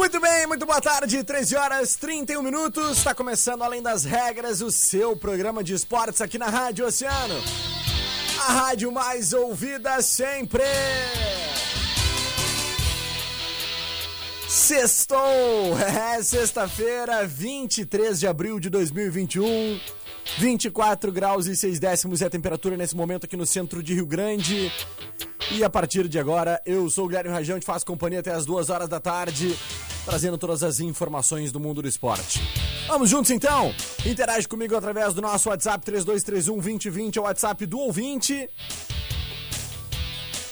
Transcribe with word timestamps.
Muito 0.00 0.18
bem, 0.18 0.46
muito 0.46 0.64
boa 0.64 0.80
tarde, 0.80 1.22
13 1.22 1.56
horas 1.56 1.94
31 1.94 2.42
minutos. 2.42 2.96
Está 2.96 3.14
começando 3.14 3.60
Além 3.60 3.82
das 3.82 4.02
Regras, 4.02 4.62
o 4.62 4.70
seu 4.70 5.14
programa 5.14 5.62
de 5.62 5.74
esportes 5.74 6.22
aqui 6.22 6.38
na 6.38 6.46
Rádio 6.46 6.86
Oceano. 6.86 7.34
A 8.38 8.52
rádio 8.54 8.90
mais 8.90 9.34
ouvida 9.34 10.00
sempre. 10.00 10.62
Sextou! 14.48 15.18
É 16.16 16.22
sexta-feira, 16.22 17.26
23 17.26 18.20
de 18.20 18.26
abril 18.26 18.58
de 18.58 18.70
2021. 18.70 19.78
24 20.38 21.12
graus 21.12 21.46
e 21.46 21.54
6 21.54 21.78
décimos 21.78 22.22
é 22.22 22.26
a 22.26 22.30
temperatura 22.30 22.74
nesse 22.74 22.96
momento 22.96 23.24
aqui 23.24 23.36
no 23.36 23.44
centro 23.44 23.82
de 23.82 23.92
Rio 23.92 24.06
Grande. 24.06 24.72
E 25.52 25.64
a 25.64 25.68
partir 25.68 26.06
de 26.08 26.18
agora, 26.18 26.62
eu 26.64 26.88
sou 26.88 27.06
o 27.06 27.08
Guilherme 27.08 27.30
Rajão, 27.30 27.58
te 27.58 27.66
faço 27.66 27.84
companhia 27.84 28.20
até 28.20 28.30
as 28.30 28.46
duas 28.46 28.70
horas 28.70 28.88
da 28.88 29.00
tarde, 29.00 29.58
trazendo 30.04 30.38
todas 30.38 30.62
as 30.62 30.80
informações 30.80 31.52
do 31.52 31.60
mundo 31.60 31.82
do 31.82 31.88
esporte. 31.88 32.40
Vamos 32.86 33.10
juntos 33.10 33.30
então? 33.30 33.74
Interage 34.04 34.48
comigo 34.48 34.76
através 34.76 35.14
do 35.14 35.20
nosso 35.20 35.48
WhatsApp 35.48 35.84
3231 35.84 36.54
2020, 36.56 37.16
é 37.16 37.20
o 37.20 37.24
WhatsApp 37.24 37.66
do 37.66 37.78
ouvinte. 37.78 38.48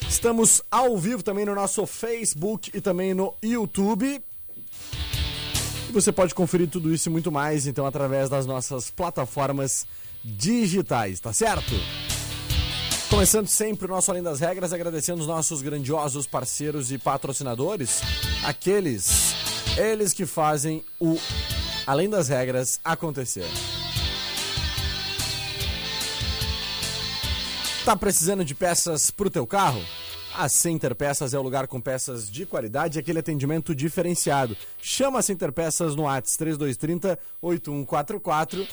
Estamos 0.09 0.63
ao 0.71 0.97
vivo 0.97 1.23
também 1.23 1.45
no 1.45 1.55
nosso 1.55 1.87
Facebook 1.87 2.71
e 2.75 2.81
também 2.81 3.15
no 3.15 3.35
YouTube. 3.43 4.23
E 5.89 5.93
você 5.93 6.13
pode 6.13 6.35
conferir 6.35 6.69
tudo 6.69 6.93
isso 6.93 7.09
e 7.09 7.13
muito 7.13 7.33
mais, 7.33 7.67
então, 7.67 7.87
através 7.87 8.29
das 8.29 8.45
nossas 8.45 8.91
plataformas 8.91 9.87
digitais, 10.25 11.21
tá 11.21 11.33
certo? 11.33 11.73
Começando 13.11 13.48
sempre 13.48 13.87
o 13.87 13.89
nosso 13.89 14.11
Além 14.11 14.23
das 14.23 14.39
Regras, 14.39 14.70
agradecendo 14.70 15.23
os 15.23 15.27
nossos 15.27 15.62
grandiosos 15.62 16.27
parceiros 16.27 16.92
e 16.92 16.98
patrocinadores, 16.98 18.02
aqueles, 18.45 19.35
eles 19.79 20.13
que 20.13 20.27
fazem 20.27 20.85
o 21.01 21.19
Além 21.86 22.11
das 22.11 22.29
Regras 22.29 22.79
acontecer. 22.85 23.46
Tá 27.83 27.96
precisando 27.96 28.45
de 28.45 28.55
peças 28.55 29.11
pro 29.11 29.30
teu 29.30 29.46
carro? 29.46 29.83
A 30.35 30.46
Center 30.46 30.95
Peças 30.95 31.33
é 31.33 31.39
o 31.39 31.42
lugar 31.42 31.67
com 31.67 31.80
peças 31.80 32.30
de 32.30 32.45
qualidade 32.45 32.98
e 32.98 33.01
aquele 33.01 33.20
atendimento 33.20 33.75
diferenciado. 33.75 34.55
Chama 34.80 35.20
a 35.20 35.23
Center 35.23 35.51
Peças 35.51 35.96
no 35.96 36.02
Whats 36.02 36.36
3230 36.36 37.19
8144 37.40 38.69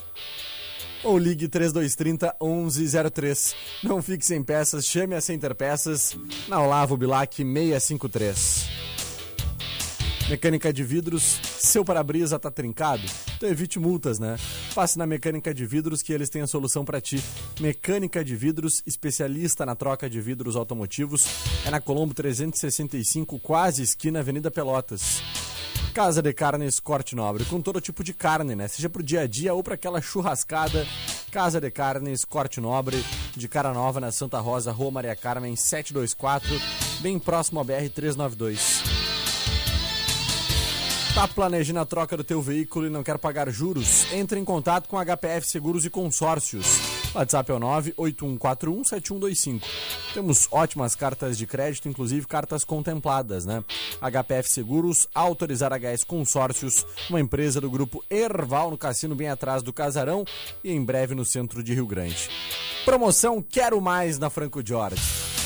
ou 1.06 1.16
ligue 1.16 1.48
3230 1.48 2.34
1103. 2.42 3.54
Não 3.82 4.02
fique 4.02 4.26
sem 4.26 4.42
peças, 4.42 4.84
chame 4.84 5.14
a 5.14 5.20
Center 5.20 5.54
Peças 5.54 6.18
na 6.48 6.60
Olavo 6.60 6.96
Bilac 6.96 7.36
653. 7.36 8.86
Mecânica 10.28 10.72
de 10.72 10.82
vidros, 10.82 11.40
seu 11.60 11.84
para-brisa 11.84 12.36
tá 12.36 12.50
trincado? 12.50 13.04
Então 13.36 13.48
evite 13.48 13.78
multas, 13.78 14.18
né? 14.18 14.36
Passe 14.74 14.98
na 14.98 15.06
Mecânica 15.06 15.54
de 15.54 15.64
Vidros 15.64 16.02
que 16.02 16.12
eles 16.12 16.28
têm 16.28 16.42
a 16.42 16.48
solução 16.48 16.84
para 16.84 17.00
ti. 17.00 17.22
Mecânica 17.60 18.24
de 18.24 18.34
Vidros, 18.34 18.82
especialista 18.84 19.64
na 19.64 19.76
troca 19.76 20.10
de 20.10 20.20
vidros 20.20 20.56
automotivos, 20.56 21.26
é 21.64 21.70
na 21.70 21.80
Colombo 21.80 22.12
365, 22.12 23.38
quase 23.38 23.84
esquina 23.84 24.18
Avenida 24.18 24.50
Pelotas. 24.50 25.22
Casa 25.96 26.20
de 26.20 26.30
Carnes 26.34 26.78
Corte 26.78 27.16
Nobre, 27.16 27.42
com 27.46 27.58
todo 27.58 27.80
tipo 27.80 28.04
de 28.04 28.12
carne, 28.12 28.54
né? 28.54 28.68
Seja 28.68 28.90
pro 28.90 29.02
dia 29.02 29.22
a 29.22 29.26
dia 29.26 29.54
ou 29.54 29.62
para 29.62 29.76
aquela 29.76 29.98
churrascada. 30.02 30.86
Casa 31.32 31.58
de 31.58 31.70
Carnes 31.70 32.22
Corte 32.22 32.60
Nobre, 32.60 33.02
de 33.34 33.48
Cara 33.48 33.72
Nova, 33.72 33.98
na 33.98 34.12
Santa 34.12 34.38
Rosa, 34.38 34.70
Rua 34.72 34.90
Maria 34.90 35.16
Carmen 35.16 35.56
724, 35.56 36.50
bem 37.00 37.18
próximo 37.18 37.60
ao 37.60 37.64
BR 37.64 37.88
392. 37.94 38.82
Tá 41.14 41.26
planejando 41.26 41.80
a 41.80 41.86
troca 41.86 42.14
do 42.14 42.22
teu 42.22 42.42
veículo 42.42 42.88
e 42.88 42.90
não 42.90 43.02
quer 43.02 43.16
pagar 43.16 43.48
juros? 43.48 44.12
Entre 44.12 44.38
em 44.38 44.44
contato 44.44 44.90
com 44.90 45.02
HPF 45.02 45.48
Seguros 45.48 45.86
e 45.86 45.88
Consórcios. 45.88 46.95
WhatsApp 47.16 47.50
é 47.50 47.54
o 47.54 47.60
981417125. 47.60 49.62
Temos 50.12 50.48
ótimas 50.50 50.94
cartas 50.94 51.38
de 51.38 51.46
crédito, 51.46 51.88
inclusive 51.88 52.26
cartas 52.26 52.64
contempladas, 52.64 53.46
né? 53.46 53.64
HPF 54.00 54.48
Seguros, 54.48 55.08
Autorizar 55.14 55.72
HS 55.72 56.04
Consórcios, 56.04 56.86
uma 57.08 57.20
empresa 57.20 57.60
do 57.60 57.70
grupo 57.70 58.04
Erval 58.10 58.70
no 58.70 58.78
Cassino 58.78 59.14
bem 59.14 59.28
atrás 59.28 59.62
do 59.62 59.72
Casarão 59.72 60.24
e 60.62 60.70
em 60.70 60.84
breve 60.84 61.14
no 61.14 61.24
centro 61.24 61.62
de 61.62 61.74
Rio 61.74 61.86
Grande. 61.86 62.28
Promoção 62.84 63.42
Quero 63.42 63.80
Mais 63.80 64.18
na 64.18 64.30
Franco 64.30 64.64
Jorge. 64.64 65.02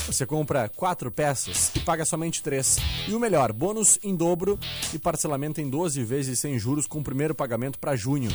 Você 0.07 0.27
compra 0.27 0.69
quatro 0.69 1.11
peças 1.11 1.71
e 1.75 1.81
paga 1.81 2.05
somente 2.05 2.43
três. 2.43 2.79
E 3.07 3.15
o 3.15 3.21
melhor, 3.21 3.53
bônus 3.53 3.99
em 4.03 4.17
dobro 4.17 4.59
e 4.93 4.99
parcelamento 4.99 5.61
em 5.61 5.71
12 5.71 6.03
vezes 6.03 6.41
sem 6.41 6.59
juros 6.59 6.87
com 6.87 6.99
o 6.99 7.05
primeiro 7.05 7.35
pagamento 7.35 7.79
para 7.79 7.95
junho. 7.95 8.31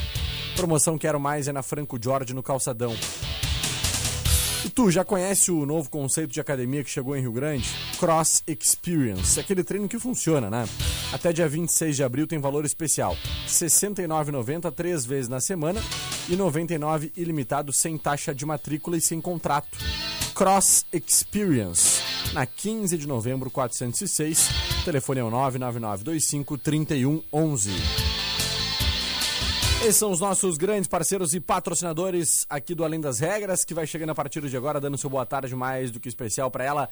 Promoção 0.55 0.97
Quero 0.97 1.19
Mais 1.19 1.47
é 1.47 1.51
na 1.51 1.61
Franco 1.61 1.99
Jorge 2.01 2.33
no 2.33 2.41
Calçadão. 2.41 2.95
E 4.63 4.69
tu 4.69 4.89
já 4.89 5.03
conhece 5.03 5.51
o 5.51 5.65
novo 5.65 5.89
conceito 5.89 6.31
de 6.31 6.39
academia 6.39 6.83
que 6.83 6.89
chegou 6.89 7.15
em 7.15 7.21
Rio 7.21 7.31
Grande? 7.31 7.69
Cross 7.99 8.41
Experience, 8.47 9.39
aquele 9.39 9.63
treino 9.63 9.87
que 9.87 9.99
funciona, 9.99 10.49
né? 10.49 10.67
Até 11.13 11.31
dia 11.31 11.47
26 11.47 11.95
de 11.95 12.03
abril 12.03 12.25
tem 12.25 12.39
valor 12.39 12.65
especial: 12.65 13.13
R$ 13.13 13.47
69,90 13.47 14.71
três 14.71 15.05
vezes 15.05 15.29
na 15.29 15.39
semana 15.39 15.81
e 16.27 16.31
R$ 16.31 16.37
99 16.37 17.11
ilimitado 17.15 17.71
sem 17.71 17.97
taxa 17.97 18.33
de 18.33 18.45
matrícula 18.45 18.97
e 18.97 19.01
sem 19.01 19.21
contrato. 19.21 19.77
Cross 20.33 20.85
Experience, 20.91 22.01
na 22.33 22.45
15 22.45 22.97
de 22.97 23.07
novembro 23.07 23.51
406, 23.51 24.49
telefone 24.83 25.19
é 25.19 25.23
o 25.23 25.29
99925 25.29 26.57
3111. 26.57 28.04
Esses 29.85 29.97
são 29.97 30.09
os 30.09 30.19
nossos 30.19 30.57
grandes 30.57 30.87
parceiros 30.87 31.35
e 31.35 31.39
patrocinadores 31.39 32.47
aqui 32.49 32.73
do 32.73 32.83
Além 32.83 32.99
das 32.99 33.19
Regras, 33.19 33.63
que 33.63 33.71
vai 33.71 33.85
chegando 33.85 34.09
a 34.09 34.15
partir 34.15 34.41
de 34.41 34.57
agora, 34.57 34.81
dando 34.81 34.97
seu 34.97 35.11
boa 35.11 35.27
tarde 35.27 35.55
mais 35.55 35.91
do 35.91 35.99
que 35.99 36.09
especial 36.09 36.49
para 36.49 36.63
ela, 36.63 36.89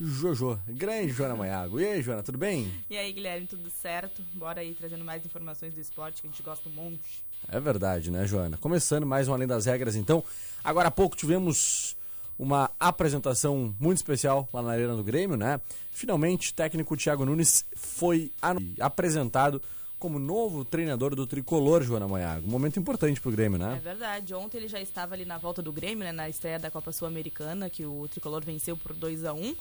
Jojo, 0.00 0.56
grande 0.68 1.08
Joana 1.12 1.34
Maiago. 1.34 1.80
E 1.80 1.84
aí, 1.84 2.00
Joana, 2.00 2.22
tudo 2.22 2.38
bem? 2.38 2.72
E 2.88 2.96
aí, 2.96 3.12
Guilherme, 3.12 3.48
tudo 3.48 3.68
certo? 3.68 4.22
Bora 4.32 4.60
aí 4.60 4.74
trazendo 4.74 5.04
mais 5.04 5.26
informações 5.26 5.74
do 5.74 5.80
esporte, 5.80 6.22
que 6.22 6.28
a 6.28 6.30
gente 6.30 6.40
gosta 6.40 6.68
um 6.68 6.72
monte. 6.72 7.24
É 7.48 7.58
verdade, 7.58 8.12
né, 8.12 8.24
Joana? 8.28 8.56
Começando 8.58 9.04
mais 9.04 9.26
um 9.26 9.34
Além 9.34 9.48
das 9.48 9.66
Regras, 9.66 9.96
então. 9.96 10.22
Agora 10.62 10.86
há 10.86 10.92
pouco 10.92 11.16
tivemos 11.16 11.96
uma 12.38 12.70
apresentação 12.78 13.74
muito 13.80 13.96
especial 13.96 14.48
lá 14.52 14.62
na 14.62 14.70
Arena 14.70 14.94
do 14.94 15.02
Grêmio, 15.02 15.36
né? 15.36 15.60
Finalmente, 15.90 16.52
o 16.52 16.54
técnico 16.54 16.96
Thiago 16.96 17.24
Nunes 17.24 17.64
foi 17.74 18.30
apresentado 18.78 19.60
como 19.98 20.18
novo 20.18 20.64
treinador 20.64 21.14
do 21.14 21.26
tricolor, 21.26 21.82
Joana 21.82 22.06
Maiago. 22.06 22.46
Um 22.46 22.50
momento 22.50 22.78
importante 22.78 23.20
pro 23.20 23.30
Grêmio, 23.30 23.58
né? 23.58 23.76
É 23.76 23.80
verdade. 23.80 24.34
Ontem 24.34 24.58
ele 24.58 24.68
já 24.68 24.80
estava 24.80 25.14
ali 25.14 25.24
na 25.24 25.38
volta 25.38 25.62
do 25.62 25.72
Grêmio, 25.72 26.04
né? 26.04 26.12
Na 26.12 26.28
estreia 26.28 26.58
da 26.58 26.70
Copa 26.70 26.92
Sul-Americana, 26.92 27.70
que 27.70 27.84
o 27.84 28.06
tricolor 28.08 28.44
venceu 28.44 28.76
por 28.76 28.94
2 28.94 29.24
a 29.24 29.32
1 29.32 29.54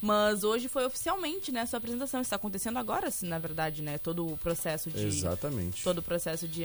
mas 0.00 0.44
hoje 0.44 0.68
foi 0.68 0.86
oficialmente, 0.86 1.50
né, 1.50 1.66
sua 1.66 1.78
apresentação. 1.78 2.20
Está 2.20 2.36
acontecendo 2.36 2.78
agora, 2.78 3.08
na 3.22 3.38
verdade, 3.38 3.82
né? 3.82 3.98
Todo 3.98 4.26
o 4.26 4.36
processo 4.36 4.90
de. 4.90 5.04
Exatamente. 5.04 5.82
Todo 5.82 5.98
o 5.98 6.02
processo 6.02 6.46
de, 6.46 6.62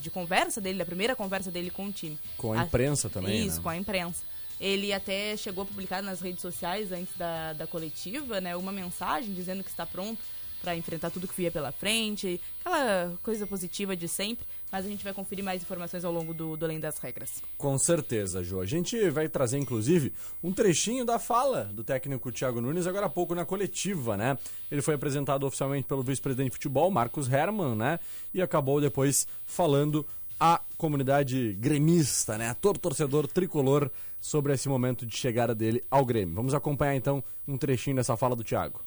de 0.00 0.10
conversa 0.10 0.60
dele, 0.60 0.78
da 0.78 0.84
primeira 0.84 1.14
conversa 1.14 1.50
dele 1.50 1.70
com 1.70 1.86
o 1.86 1.92
time. 1.92 2.18
Com 2.36 2.52
a 2.52 2.64
imprensa 2.64 3.06
a, 3.06 3.10
também, 3.10 3.46
Isso, 3.46 3.58
né? 3.58 3.62
com 3.62 3.68
a 3.68 3.76
imprensa. 3.76 4.24
Ele 4.60 4.92
até 4.92 5.36
chegou 5.36 5.62
a 5.62 5.66
publicar 5.66 6.02
nas 6.02 6.20
redes 6.20 6.40
sociais, 6.40 6.90
antes 6.92 7.16
da, 7.16 7.52
da 7.52 7.66
coletiva, 7.66 8.40
né, 8.40 8.54
uma 8.54 8.70
mensagem 8.70 9.34
dizendo 9.34 9.64
que 9.64 9.70
está 9.70 9.84
pronto 9.84 10.20
para 10.62 10.76
enfrentar 10.76 11.10
tudo 11.10 11.26
que 11.26 11.34
via 11.34 11.50
pela 11.50 11.72
frente, 11.72 12.40
aquela 12.60 13.12
coisa 13.22 13.46
positiva 13.46 13.96
de 13.96 14.06
sempre, 14.06 14.46
mas 14.70 14.86
a 14.86 14.88
gente 14.88 15.02
vai 15.02 15.12
conferir 15.12 15.44
mais 15.44 15.60
informações 15.60 16.04
ao 16.04 16.12
longo 16.12 16.32
do, 16.32 16.56
do 16.56 16.64
Além 16.64 16.78
das 16.78 16.98
Regras. 16.98 17.42
Com 17.58 17.76
certeza, 17.76 18.42
Jô. 18.42 18.60
A 18.60 18.66
gente 18.66 19.10
vai 19.10 19.28
trazer, 19.28 19.58
inclusive, 19.58 20.12
um 20.42 20.52
trechinho 20.52 21.04
da 21.04 21.18
fala 21.18 21.64
do 21.64 21.82
técnico 21.82 22.30
Thiago 22.30 22.60
Nunes 22.60 22.86
agora 22.86 23.06
há 23.06 23.10
pouco 23.10 23.34
na 23.34 23.44
coletiva, 23.44 24.16
né? 24.16 24.38
Ele 24.70 24.80
foi 24.80 24.94
apresentado 24.94 25.44
oficialmente 25.44 25.86
pelo 25.86 26.02
vice-presidente 26.02 26.50
de 26.50 26.52
futebol, 26.52 26.90
Marcos 26.90 27.30
Herman, 27.30 27.74
né? 27.74 27.98
E 28.32 28.40
acabou 28.40 28.80
depois 28.80 29.26
falando 29.44 30.06
à 30.38 30.60
comunidade 30.78 31.52
gremista, 31.54 32.38
né? 32.38 32.48
A 32.48 32.54
todo 32.54 32.78
torcedor 32.78 33.26
tricolor 33.26 33.90
sobre 34.20 34.54
esse 34.54 34.68
momento 34.68 35.04
de 35.04 35.16
chegada 35.16 35.54
dele 35.54 35.82
ao 35.90 36.04
Grêmio. 36.04 36.34
Vamos 36.34 36.54
acompanhar 36.54 36.94
então 36.94 37.22
um 37.46 37.58
trechinho 37.58 37.96
dessa 37.96 38.16
fala 38.16 38.36
do 38.36 38.44
Thiago. 38.44 38.80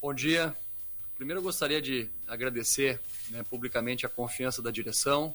Bom 0.00 0.14
dia, 0.14 0.54
Primeiro 1.18 1.40
eu 1.40 1.42
gostaria 1.44 1.82
de 1.82 2.08
agradecer 2.28 3.00
né, 3.30 3.42
publicamente 3.50 4.06
a 4.06 4.08
confiança 4.08 4.62
da 4.62 4.70
direção, 4.70 5.34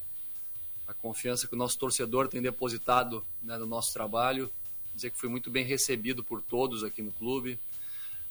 a 0.88 0.94
confiança 0.94 1.45
que 1.45 1.56
o 1.56 1.57
nosso 1.57 1.77
torcedor 1.77 2.30
tem 2.30 2.41
depositado 2.41 3.21
né, 3.41 3.57
no 3.57 3.65
nosso 3.65 3.91
trabalho, 3.91 4.50
dizer 4.95 5.12
que 5.12 5.19
fui 5.19 5.27
muito 5.27 5.51
bem 5.51 5.65
recebido 5.65 6.24
por 6.24 6.41
todos 6.41 6.85
aqui 6.85 7.01
no 7.01 7.12
clube, 7.12 7.59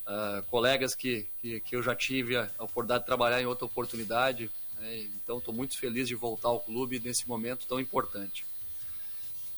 uh, 0.07 0.43
colegas 0.45 0.95
que, 0.95 1.29
que, 1.43 1.61
que, 1.61 1.77
eu 1.77 1.83
já 1.83 1.95
tive 1.95 2.39
a 2.39 2.49
oportunidade 2.59 3.03
de 3.03 3.07
trabalhar 3.07 3.43
em 3.43 3.45
outra 3.45 3.67
oportunidade, 3.67 4.51
né, 4.79 5.07
então 5.15 5.37
estou 5.37 5.53
muito 5.53 5.77
feliz 5.77 6.09
de 6.09 6.15
voltar 6.15 6.49
ao 6.49 6.61
clube 6.61 7.01
nesse 7.01 7.29
momento 7.29 7.67
tão 7.67 7.79
importante. 7.79 8.47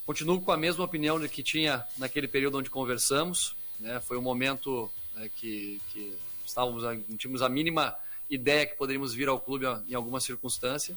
Continuo 0.04 0.40
com 0.40 0.50
a 0.50 0.56
mesma 0.56 0.82
opinião 0.82 1.20
que 1.28 1.44
tinha 1.44 1.86
naquele 1.96 2.26
período 2.26 2.58
onde 2.58 2.70
conversamos, 2.70 3.54
né, 3.78 4.00
foi 4.00 4.18
um 4.18 4.22
momento 4.22 4.90
né, 5.14 5.30
que, 5.36 5.80
que 5.92 6.18
estávamos, 6.44 6.82
não 6.82 7.16
tínhamos 7.16 7.42
a 7.42 7.48
mínima 7.48 7.96
ideia 8.28 8.66
que 8.66 8.76
poderíamos 8.76 9.14
vir 9.14 9.28
ao 9.28 9.40
clube 9.40 9.66
em 9.88 9.94
alguma 9.94 10.20
circunstância. 10.20 10.96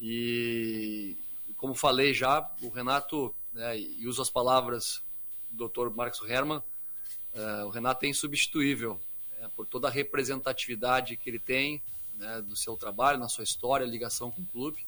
E, 0.00 1.16
como 1.56 1.74
falei 1.74 2.14
já, 2.14 2.48
o 2.62 2.68
Renato, 2.68 3.34
né, 3.52 3.78
e 3.78 4.06
uso 4.06 4.22
as 4.22 4.30
palavras 4.30 5.02
do 5.50 5.68
Dr. 5.68 5.90
Marcos 5.94 6.28
Herman, 6.28 6.58
uh, 6.58 7.66
o 7.66 7.70
Renato 7.70 8.04
é 8.04 8.08
insubstituível 8.08 9.00
né, 9.40 9.50
por 9.56 9.66
toda 9.66 9.88
a 9.88 9.90
representatividade 9.90 11.16
que 11.16 11.28
ele 11.28 11.38
tem 11.38 11.82
né, 12.16 12.42
do 12.42 12.54
seu 12.56 12.76
trabalho, 12.76 13.18
na 13.18 13.28
sua 13.28 13.44
história, 13.44 13.84
ligação 13.84 14.30
com 14.30 14.42
o 14.42 14.46
clube. 14.46 14.86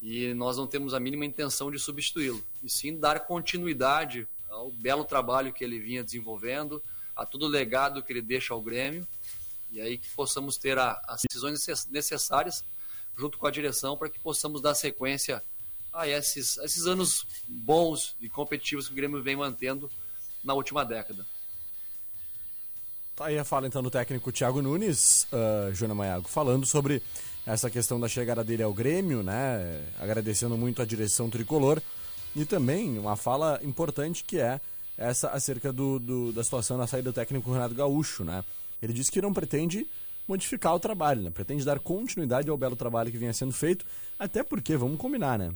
E 0.00 0.34
nós 0.34 0.56
não 0.56 0.66
temos 0.66 0.94
a 0.94 1.00
mínima 1.00 1.24
intenção 1.24 1.70
de 1.70 1.78
substituí-lo, 1.78 2.44
e 2.62 2.68
sim 2.68 2.96
dar 2.96 3.20
continuidade 3.20 4.26
ao 4.50 4.70
belo 4.70 5.04
trabalho 5.04 5.52
que 5.52 5.62
ele 5.62 5.78
vinha 5.78 6.02
desenvolvendo, 6.02 6.82
a 7.14 7.26
todo 7.26 7.44
o 7.44 7.48
legado 7.48 8.02
que 8.02 8.12
ele 8.12 8.22
deixa 8.22 8.54
ao 8.54 8.60
Grêmio 8.60 9.06
e 9.70 9.80
aí 9.80 9.98
que 9.98 10.08
possamos 10.10 10.56
ter 10.56 10.78
a, 10.78 11.00
as 11.06 11.22
decisões 11.28 11.86
necessárias 11.90 12.64
junto 13.16 13.38
com 13.38 13.46
a 13.46 13.50
direção 13.50 13.96
para 13.96 14.08
que 14.08 14.18
possamos 14.18 14.60
dar 14.60 14.74
sequência 14.74 15.42
a 15.92 16.08
esses, 16.08 16.58
a 16.58 16.64
esses 16.64 16.86
anos 16.86 17.26
bons 17.46 18.16
e 18.20 18.28
competitivos 18.28 18.86
que 18.86 18.92
o 18.92 18.96
Grêmio 18.96 19.22
vem 19.22 19.36
mantendo 19.36 19.90
na 20.42 20.54
última 20.54 20.84
década. 20.84 21.26
Tá 23.14 23.26
aí 23.26 23.38
a 23.38 23.44
fala 23.44 23.66
então 23.66 23.82
do 23.82 23.90
técnico 23.90 24.32
Thiago 24.32 24.62
Nunes, 24.62 25.26
uh, 25.30 25.74
Jona 25.74 25.94
Maiago, 25.94 26.28
falando 26.28 26.64
sobre 26.64 27.02
essa 27.44 27.70
questão 27.70 28.00
da 28.00 28.08
chegada 28.08 28.42
dele 28.42 28.62
ao 28.62 28.72
Grêmio, 28.72 29.22
né? 29.22 29.86
Agradecendo 29.98 30.56
muito 30.56 30.80
a 30.80 30.86
direção 30.86 31.28
tricolor 31.28 31.82
e 32.34 32.46
também 32.46 32.98
uma 32.98 33.16
fala 33.16 33.60
importante 33.62 34.24
que 34.24 34.38
é 34.38 34.60
essa 35.02 35.28
acerca 35.28 35.72
do, 35.72 35.98
do, 35.98 36.32
da 36.32 36.42
situação 36.44 36.76
na 36.76 36.86
saída 36.86 37.10
do 37.10 37.14
técnico 37.14 37.52
Renato 37.52 37.74
Gaúcho, 37.74 38.24
né? 38.24 38.44
Ele 38.80 38.92
disse 38.92 39.10
que 39.10 39.20
não 39.20 39.32
pretende 39.32 39.86
modificar 40.26 40.74
o 40.74 40.80
trabalho, 40.80 41.22
né? 41.22 41.30
Pretende 41.30 41.64
dar 41.64 41.78
continuidade 41.78 42.48
ao 42.48 42.56
belo 42.56 42.76
trabalho 42.76 43.10
que 43.10 43.18
vinha 43.18 43.32
sendo 43.32 43.52
feito, 43.52 43.84
até 44.18 44.42
porque, 44.42 44.76
vamos 44.76 44.98
combinar, 44.98 45.38
né? 45.38 45.52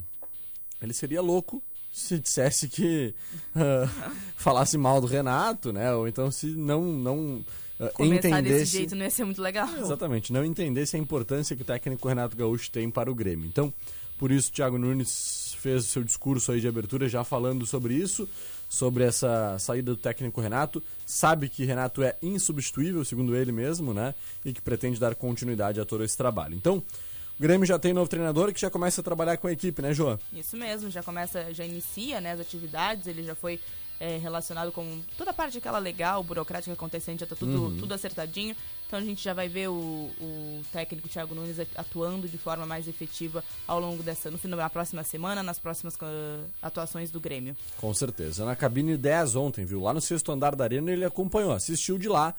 Ele 0.82 0.92
seria 0.92 1.22
louco 1.22 1.62
se 1.92 2.18
dissesse 2.18 2.68
que 2.68 3.14
uh, 3.54 3.88
falasse 4.36 4.76
mal 4.76 5.00
do 5.00 5.06
Renato, 5.06 5.72
né? 5.72 5.94
Ou 5.94 6.06
então 6.06 6.30
se 6.30 6.48
não 6.48 6.82
não 6.82 7.44
uh, 7.80 7.92
Começar 7.94 8.28
entendesse 8.28 8.58
desse 8.58 8.76
jeito 8.76 8.94
não 8.94 9.04
ia 9.04 9.10
ser 9.10 9.24
muito 9.24 9.40
legal. 9.40 9.68
Exatamente, 9.78 10.32
não 10.32 10.44
entendesse 10.44 10.96
a 10.96 10.98
importância 10.98 11.56
que 11.56 11.62
o 11.62 11.64
técnico 11.64 12.06
Renato 12.06 12.36
Gaúcho 12.36 12.70
tem 12.70 12.90
para 12.90 13.10
o 13.10 13.14
Grêmio. 13.14 13.46
Então, 13.46 13.72
por 14.18 14.30
isso, 14.30 14.52
Thiago 14.52 14.76
Nunes 14.76 15.56
fez 15.58 15.84
o 15.84 15.88
seu 15.88 16.04
discurso 16.04 16.52
aí 16.52 16.60
de 16.60 16.68
abertura 16.68 17.08
já 17.08 17.24
falando 17.24 17.64
sobre 17.64 17.94
isso 17.94 18.28
sobre 18.68 19.04
essa 19.04 19.58
saída 19.58 19.92
do 19.92 19.96
técnico 19.96 20.40
Renato. 20.40 20.82
Sabe 21.04 21.48
que 21.48 21.64
Renato 21.64 22.02
é 22.02 22.16
insubstituível, 22.22 23.04
segundo 23.04 23.36
ele 23.36 23.52
mesmo, 23.52 23.94
né? 23.94 24.14
E 24.44 24.52
que 24.52 24.60
pretende 24.60 24.98
dar 24.98 25.14
continuidade 25.14 25.80
a 25.80 25.84
todo 25.84 26.04
esse 26.04 26.16
trabalho. 26.16 26.54
Então, 26.54 26.82
o 27.38 27.42
Grêmio 27.42 27.66
já 27.66 27.78
tem 27.78 27.92
novo 27.92 28.08
treinador 28.08 28.52
que 28.52 28.60
já 28.60 28.70
começa 28.70 29.00
a 29.00 29.04
trabalhar 29.04 29.36
com 29.36 29.46
a 29.46 29.52
equipe, 29.52 29.82
né, 29.82 29.92
João? 29.92 30.18
Isso 30.32 30.56
mesmo, 30.56 30.90
já 30.90 31.02
começa, 31.02 31.52
já 31.52 31.64
inicia 31.64 32.20
né, 32.20 32.32
as 32.32 32.40
atividades, 32.40 33.06
ele 33.06 33.22
já 33.22 33.34
foi 33.34 33.60
é, 33.98 34.18
relacionado 34.18 34.72
com 34.72 35.00
toda 35.16 35.30
a 35.30 35.34
parte 35.34 35.58
aquela 35.58 35.78
legal, 35.78 36.22
burocrática 36.22 36.72
acontecendo, 36.72 37.20
já 37.20 37.24
está 37.24 37.36
tudo, 37.36 37.64
uhum. 37.64 37.76
tudo 37.78 37.94
acertadinho. 37.94 38.54
Então 38.86 38.98
a 38.98 39.02
gente 39.02 39.22
já 39.22 39.34
vai 39.34 39.48
ver 39.48 39.68
o, 39.68 40.10
o 40.20 40.62
técnico 40.72 41.08
Thiago 41.08 41.34
Nunes 41.34 41.58
atuando 41.74 42.28
de 42.28 42.38
forma 42.38 42.64
mais 42.64 42.86
efetiva 42.86 43.42
ao 43.66 43.80
longo 43.80 44.02
dessa, 44.02 44.30
no 44.30 44.38
fim 44.38 44.48
da 44.48 44.70
próxima 44.70 45.02
semana, 45.02 45.42
nas 45.42 45.58
próximas 45.58 45.94
uh, 45.96 46.44
atuações 46.62 47.10
do 47.10 47.18
Grêmio. 47.18 47.56
Com 47.78 47.92
certeza. 47.92 48.44
Na 48.44 48.54
cabine 48.54 48.96
10 48.96 49.34
ontem, 49.34 49.64
viu? 49.64 49.82
Lá 49.82 49.92
no 49.92 50.00
sexto 50.00 50.30
andar 50.30 50.54
da 50.54 50.64
arena 50.64 50.92
ele 50.92 51.04
acompanhou, 51.04 51.52
assistiu 51.52 51.98
de 51.98 52.08
lá. 52.08 52.34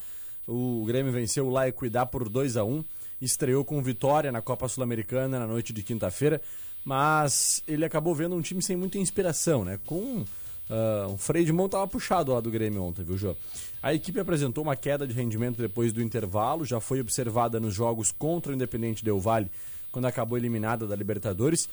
O 0.48 0.86
Grêmio 0.86 1.12
venceu 1.12 1.50
Lá 1.50 1.70
Cuidar 1.72 2.06
por 2.06 2.30
2 2.30 2.56
a 2.56 2.64
1 2.64 2.84
estreou 3.22 3.66
com 3.66 3.82
vitória 3.82 4.32
na 4.32 4.42
Copa 4.42 4.68
Sul-Americana 4.68 5.40
na 5.40 5.48
noite 5.48 5.74
de 5.74 5.84
quinta-feira, 5.84 6.42
mas 6.86 7.64
ele 7.68 7.84
acabou 7.84 8.14
vendo 8.16 8.36
um 8.36 8.42
time 8.42 8.62
sem 8.62 8.78
muita 8.78 8.98
inspiração, 8.98 9.66
né? 9.66 9.80
Com 9.86 10.24
Uh, 10.70 11.14
o 11.14 11.18
freio 11.18 11.46
de 11.46 11.54
mão 11.54 11.68
estava 11.68 11.88
puxado 11.88 12.34
lá 12.34 12.42
do 12.42 12.52
Grêmio 12.52 12.84
ontem, 12.84 13.04
viu, 13.04 13.18
Jô? 13.18 13.36
A 13.82 13.94
equipe 13.94 14.20
apresentou 14.20 14.64
uma 14.64 14.76
queda 14.76 15.08
de 15.08 15.14
rendimento 15.14 15.62
depois 15.62 15.94
do 15.94 16.02
intervalo, 16.02 16.66
já 16.66 16.80
foi 16.80 17.00
observada 17.00 17.60
nos 17.60 17.74
jogos 17.74 18.12
contra 18.12 18.52
o 18.52 18.56
Independente 18.56 19.04
Del 19.04 19.20
Valle, 19.20 19.50
quando 19.92 20.06
acabou 20.06 20.38
eliminada 20.38 20.86
da 20.86 20.96
Libertadores. 20.96 21.70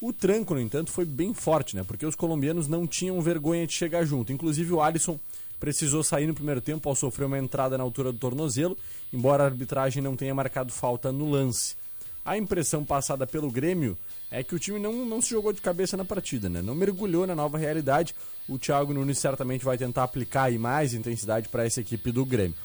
O 0.00 0.12
tranco, 0.12 0.54
no 0.54 0.60
entanto, 0.60 0.90
foi 0.90 1.04
bem 1.04 1.34
forte, 1.34 1.76
né? 1.76 1.84
Porque 1.86 2.06
os 2.06 2.14
colombianos 2.14 2.66
não 2.66 2.86
tinham 2.86 3.20
vergonha 3.20 3.66
de 3.66 3.72
chegar 3.72 4.04
junto. 4.04 4.32
Inclusive 4.32 4.72
o 4.72 4.80
Alisson 4.80 5.18
precisou 5.60 6.02
sair 6.02 6.26
no 6.26 6.34
primeiro 6.34 6.60
tempo 6.60 6.88
ao 6.88 6.96
sofrer 6.96 7.26
uma 7.26 7.38
entrada 7.38 7.78
na 7.78 7.84
altura 7.84 8.10
do 8.10 8.18
tornozelo, 8.18 8.76
embora 9.12 9.44
a 9.44 9.46
arbitragem 9.46 10.02
não 10.02 10.16
tenha 10.16 10.34
marcado 10.34 10.72
falta 10.72 11.12
no 11.12 11.30
lance. 11.30 11.76
A 12.24 12.36
impressão 12.36 12.84
passada 12.84 13.26
pelo 13.28 13.50
Grêmio 13.50 13.96
é 14.32 14.42
que 14.42 14.54
o 14.54 14.58
time 14.58 14.80
não, 14.80 15.04
não 15.04 15.20
se 15.20 15.28
jogou 15.28 15.52
de 15.52 15.60
cabeça 15.60 15.94
na 15.94 16.06
partida, 16.06 16.48
né? 16.48 16.62
Não 16.62 16.74
mergulhou 16.74 17.26
na 17.26 17.34
nova 17.34 17.58
realidade. 17.58 18.14
O 18.48 18.58
Thiago 18.58 18.94
Nunes 18.94 19.18
certamente 19.18 19.62
vai 19.62 19.76
tentar 19.76 20.04
aplicar 20.04 20.44
aí 20.44 20.58
mais 20.58 20.94
intensidade 20.94 21.50
para 21.50 21.66
essa 21.66 21.82
equipe 21.82 22.10
do 22.10 22.24
Grêmio. 22.24 22.56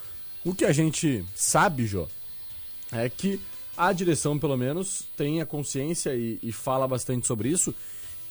O 0.45 0.55
que 0.55 0.63
a 0.63 0.71
gente 0.71 1.25
sabe, 1.35 1.85
Jô, 1.85 2.07
é 2.89 3.09
que 3.09 3.41
a 3.75 3.91
direção, 3.91 4.39
pelo 4.39 4.55
menos, 4.55 5.03
tem 5.17 5.41
a 5.41 5.45
consciência 5.45 6.15
e, 6.15 6.39
e 6.41 6.53
fala 6.53 6.87
bastante 6.87 7.27
sobre 7.27 7.49
isso, 7.49 7.75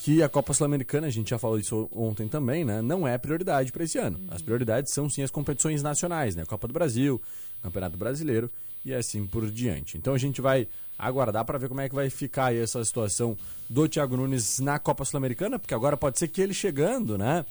que 0.06 0.22
a 0.22 0.28
Copa 0.28 0.54
Sul-Americana, 0.54 1.08
a 1.08 1.10
gente 1.10 1.30
já 1.30 1.36
falou 1.36 1.58
isso 1.58 1.88
ontem 1.92 2.28
também, 2.28 2.64
né? 2.64 2.80
Não 2.80 3.08
é 3.08 3.18
prioridade 3.18 3.72
para 3.72 3.82
esse 3.82 3.98
ano. 3.98 4.20
As 4.30 4.40
prioridades 4.40 4.92
são 4.92 5.10
sim 5.10 5.20
as 5.20 5.32
competições 5.32 5.82
nacionais, 5.82 6.36
né? 6.36 6.44
Copa 6.44 6.68
do 6.68 6.72
Brasil, 6.72 7.20
Campeonato 7.60 7.96
Brasileiro 7.96 8.48
e 8.84 8.94
assim 8.94 9.26
por 9.26 9.50
diante. 9.50 9.98
Então 9.98 10.14
a 10.14 10.18
gente 10.18 10.40
vai 10.40 10.68
aguardar 10.96 11.44
para 11.44 11.58
ver 11.58 11.68
como 11.68 11.80
é 11.80 11.88
que 11.88 11.94
vai 11.96 12.08
ficar 12.08 12.54
essa 12.54 12.84
situação 12.84 13.36
do 13.68 13.88
Thiago 13.88 14.16
Nunes 14.16 14.60
na 14.60 14.78
Copa 14.78 15.04
Sul-Americana, 15.04 15.58
porque 15.58 15.74
agora 15.74 15.96
pode 15.96 16.20
ser 16.20 16.28
que 16.28 16.40
ele 16.40 16.54
chegando, 16.54 17.18
né? 17.18 17.44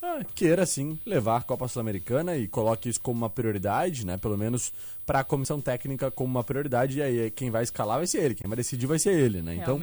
Ah, 0.00 0.20
queira 0.32 0.64
sim 0.64 0.96
levar 1.04 1.38
a 1.38 1.42
Copa 1.42 1.66
Sul-Americana 1.66 2.36
e 2.36 2.46
coloque 2.46 2.88
isso 2.88 3.00
como 3.00 3.18
uma 3.18 3.30
prioridade, 3.30 4.06
né? 4.06 4.16
Pelo 4.16 4.38
menos 4.38 4.72
para 5.04 5.18
a 5.18 5.24
comissão 5.24 5.60
técnica 5.60 6.08
como 6.08 6.30
uma 6.30 6.44
prioridade, 6.44 6.98
e 6.98 7.02
aí 7.02 7.30
quem 7.32 7.50
vai 7.50 7.64
escalar 7.64 7.98
vai 7.98 8.06
ser 8.06 8.22
ele, 8.22 8.36
quem 8.36 8.48
vai 8.48 8.56
decidir 8.56 8.86
vai 8.86 9.00
ser 9.00 9.12
ele, 9.12 9.42
né? 9.42 9.56
Então 9.56 9.80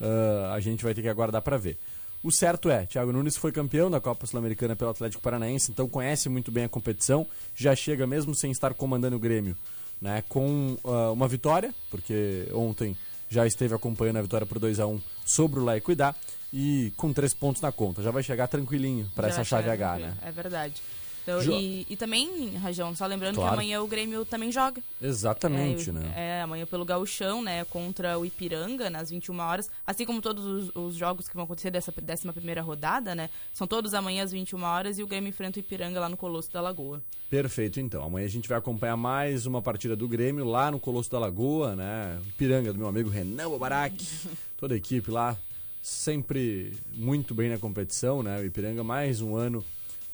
uh, 0.00 0.52
a 0.52 0.60
gente 0.60 0.84
vai 0.84 0.94
ter 0.94 1.02
que 1.02 1.08
aguardar 1.08 1.42
para 1.42 1.56
ver. 1.56 1.78
O 2.22 2.30
certo 2.30 2.68
é, 2.68 2.84
Thiago 2.84 3.12
Nunes 3.12 3.36
foi 3.36 3.50
campeão 3.50 3.90
da 3.90 4.00
Copa 4.00 4.26
Sul-Americana 4.26 4.76
pelo 4.76 4.90
Atlético 4.90 5.22
Paranaense, 5.22 5.70
então 5.70 5.88
conhece 5.88 6.28
muito 6.28 6.50
bem 6.50 6.64
a 6.64 6.68
competição, 6.68 7.26
já 7.54 7.74
chega 7.74 8.06
mesmo 8.06 8.34
sem 8.34 8.50
estar 8.50 8.74
comandando 8.74 9.16
o 9.16 9.18
Grêmio 9.18 9.56
né, 10.00 10.22
com 10.28 10.76
uh, 10.82 11.12
uma 11.12 11.28
vitória, 11.28 11.74
porque 11.90 12.48
ontem 12.52 12.96
já 13.28 13.46
esteve 13.46 13.74
acompanhando 13.74 14.16
a 14.16 14.22
vitória 14.22 14.46
por 14.46 14.58
2 14.58 14.80
a 14.80 14.86
1 14.86 15.00
sobre 15.24 15.60
o 15.60 15.64
Lai 15.64 15.80
Cuidar 15.80 16.16
e 16.52 16.92
com 16.96 17.12
três 17.12 17.32
pontos 17.32 17.62
na 17.62 17.70
conta. 17.70 18.02
Já 18.02 18.10
vai 18.10 18.22
chegar 18.22 18.48
tranquilinho 18.48 19.08
para 19.14 19.28
essa 19.28 19.44
chave 19.44 19.70
H, 19.70 19.98
né? 19.98 20.16
É 20.22 20.32
verdade. 20.32 20.82
Então, 21.22 21.42
e, 21.42 21.86
e, 21.88 21.96
também, 21.96 22.56
Rajão, 22.56 22.94
só 22.94 23.06
lembrando 23.06 23.36
claro. 23.36 23.50
que 23.50 23.54
amanhã 23.54 23.82
o 23.82 23.86
Grêmio 23.86 24.24
também 24.24 24.50
joga. 24.50 24.82
Exatamente, 25.00 25.90
é, 25.90 25.92
né? 25.92 26.12
É, 26.16 26.42
amanhã 26.42 26.66
pelo 26.66 26.84
Gauchão, 26.84 27.42
né? 27.42 27.64
Contra 27.66 28.18
o 28.18 28.24
Ipiranga, 28.24 28.88
nas 28.88 29.10
21 29.10 29.38
horas. 29.38 29.70
Assim 29.86 30.04
como 30.04 30.20
todos 30.22 30.44
os, 30.44 30.70
os 30.74 30.96
jogos 30.96 31.28
que 31.28 31.34
vão 31.34 31.44
acontecer 31.44 31.70
dessa 31.70 31.92
11 31.92 32.32
primeira 32.32 32.62
rodada, 32.62 33.14
né? 33.14 33.30
São 33.52 33.66
todos 33.66 33.94
amanhã 33.94 34.24
às 34.24 34.32
21 34.32 34.62
horas 34.62 34.98
e 34.98 35.02
o 35.02 35.06
Grêmio 35.06 35.28
enfrenta 35.28 35.58
o 35.58 35.60
Ipiranga 35.60 36.00
lá 36.00 36.08
no 36.08 36.16
Colosso 36.16 36.52
da 36.52 36.60
Lagoa. 36.60 37.02
Perfeito, 37.28 37.78
então. 37.78 38.02
Amanhã 38.02 38.26
a 38.26 38.30
gente 38.30 38.48
vai 38.48 38.58
acompanhar 38.58 38.96
mais 38.96 39.46
uma 39.46 39.62
partida 39.62 39.94
do 39.94 40.08
Grêmio 40.08 40.44
lá 40.44 40.70
no 40.70 40.80
Colosso 40.80 41.10
da 41.10 41.18
Lagoa, 41.18 41.76
né? 41.76 42.18
Ipiranga 42.28 42.72
do 42.72 42.78
meu 42.78 42.88
amigo 42.88 43.08
Renan 43.08 43.50
Barak. 43.58 44.04
Toda 44.56 44.74
a 44.74 44.76
equipe 44.76 45.10
lá 45.10 45.36
sempre 45.82 46.74
muito 46.92 47.34
bem 47.34 47.48
na 47.48 47.58
competição, 47.58 48.22
né? 48.22 48.38
O 48.40 48.44
Ipiranga 48.44 48.84
mais 48.84 49.20
um 49.20 49.36
ano 49.36 49.64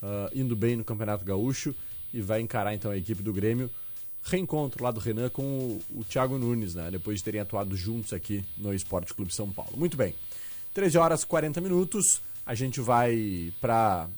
uh, 0.03 0.31
indo 0.35 0.55
bem 0.57 0.77
no 0.77 0.85
Campeonato 0.85 1.25
Gaúcho 1.25 1.75
e 2.13 2.21
vai 2.21 2.41
encarar 2.41 2.75
então 2.75 2.91
a 2.91 2.97
equipe 2.97 3.23
do 3.23 3.33
Grêmio. 3.33 3.71
Reencontro 4.23 4.83
lá 4.83 4.91
do 4.91 4.99
Renan 4.99 5.29
com 5.29 5.43
o, 5.43 5.83
o 6.01 6.05
Thiago 6.05 6.37
Nunes, 6.37 6.75
né? 6.75 6.91
Depois 6.91 7.19
de 7.19 7.25
terem 7.25 7.41
atuado 7.41 7.77
juntos 7.77 8.13
aqui 8.13 8.45
no 8.59 8.75
Esporte 8.75 9.15
Clube 9.15 9.33
São 9.33 9.51
Paulo. 9.51 9.77
Muito 9.77 9.97
bem. 9.97 10.15
13 10.75 10.99
horas 10.99 11.23
e 11.23 11.27
40 11.27 11.61
minutos. 11.61 12.21
A 12.45 12.55
gente 12.55 12.81
vai 12.81 13.53
para 13.61 14.09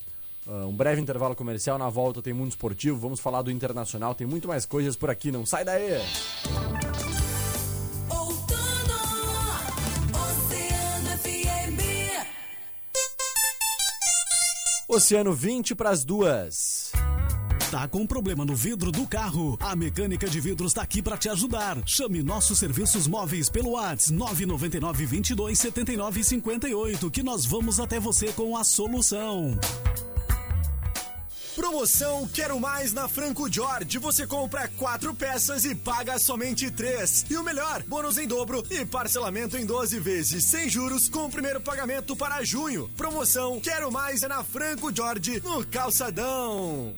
uh, 0.47 0.51
ah, 0.51 0.67
um 0.67 0.73
breve 0.73 1.01
intervalo 1.01 1.35
comercial. 1.35 1.79
Na 1.79 1.91
volta 1.91 2.23
tem 2.23 2.33
mundo 2.33 2.51
esportivo. 2.51 2.99
Vamos 2.99 3.21
falar 3.21 3.43
do 3.43 3.51
Internacional. 3.51 4.15
Tem 4.15 4.27
muito 4.27 4.49
mais 4.49 4.65
coisas 4.65 4.97
por 4.97 5.11
aqui. 5.11 5.31
Não 5.31 5.45
sai 5.45 5.65
daí! 5.65 5.99
Oceano 14.99 15.33
20 15.33 15.77
para 15.77 15.91
as 15.91 16.05
duas. 16.05 16.91
Tá 17.71 17.87
com 17.87 18.05
problema 18.05 18.45
no 18.45 18.57
vidro 18.57 18.91
do 18.91 19.07
carro? 19.07 19.57
A 19.61 19.77
Mecânica 19.77 20.29
de 20.29 20.41
Vidros 20.41 20.73
está 20.73 20.83
aqui 20.83 21.01
para 21.01 21.17
te 21.17 21.29
ajudar. 21.29 21.81
Chame 21.87 22.21
nossos 22.21 22.59
serviços 22.59 23.07
móveis 23.07 23.49
pelo 23.49 23.75
WhatsApp 23.75 24.13
999 24.13 25.07
22 25.07 25.57
79 25.57 26.25
58 26.25 27.11
que 27.13 27.23
nós 27.23 27.47
vamos 27.47 27.79
até 27.79 28.01
você 28.01 28.33
com 28.33 28.57
a 28.57 28.65
solução. 28.65 29.57
Promoção 31.59 32.25
Quero 32.29 32.61
Mais 32.61 32.93
na 32.93 33.09
Franco 33.09 33.53
George. 33.53 33.99
Você 33.99 34.25
compra 34.25 34.69
quatro 34.79 35.13
peças 35.13 35.65
e 35.65 35.75
paga 35.75 36.17
somente 36.17 36.71
três. 36.71 37.27
E 37.29 37.37
o 37.37 37.43
melhor, 37.43 37.83
bônus 37.83 38.17
em 38.17 38.29
dobro 38.29 38.65
e 38.71 38.85
parcelamento 38.85 39.57
em 39.57 39.67
12 39.67 39.99
vezes, 39.99 40.45
sem 40.45 40.69
juros, 40.69 41.09
com 41.09 41.25
o 41.27 41.31
primeiro 41.31 41.61
pagamento 41.61 42.15
para 42.15 42.45
junho. 42.45 42.89
Promoção 42.97 43.59
Quero 43.59 43.91
Mais 43.91 44.23
é 44.23 44.29
na 44.29 44.45
Franco 44.45 44.95
George, 44.95 45.43
no 45.45 45.67
Calçadão. 45.67 46.95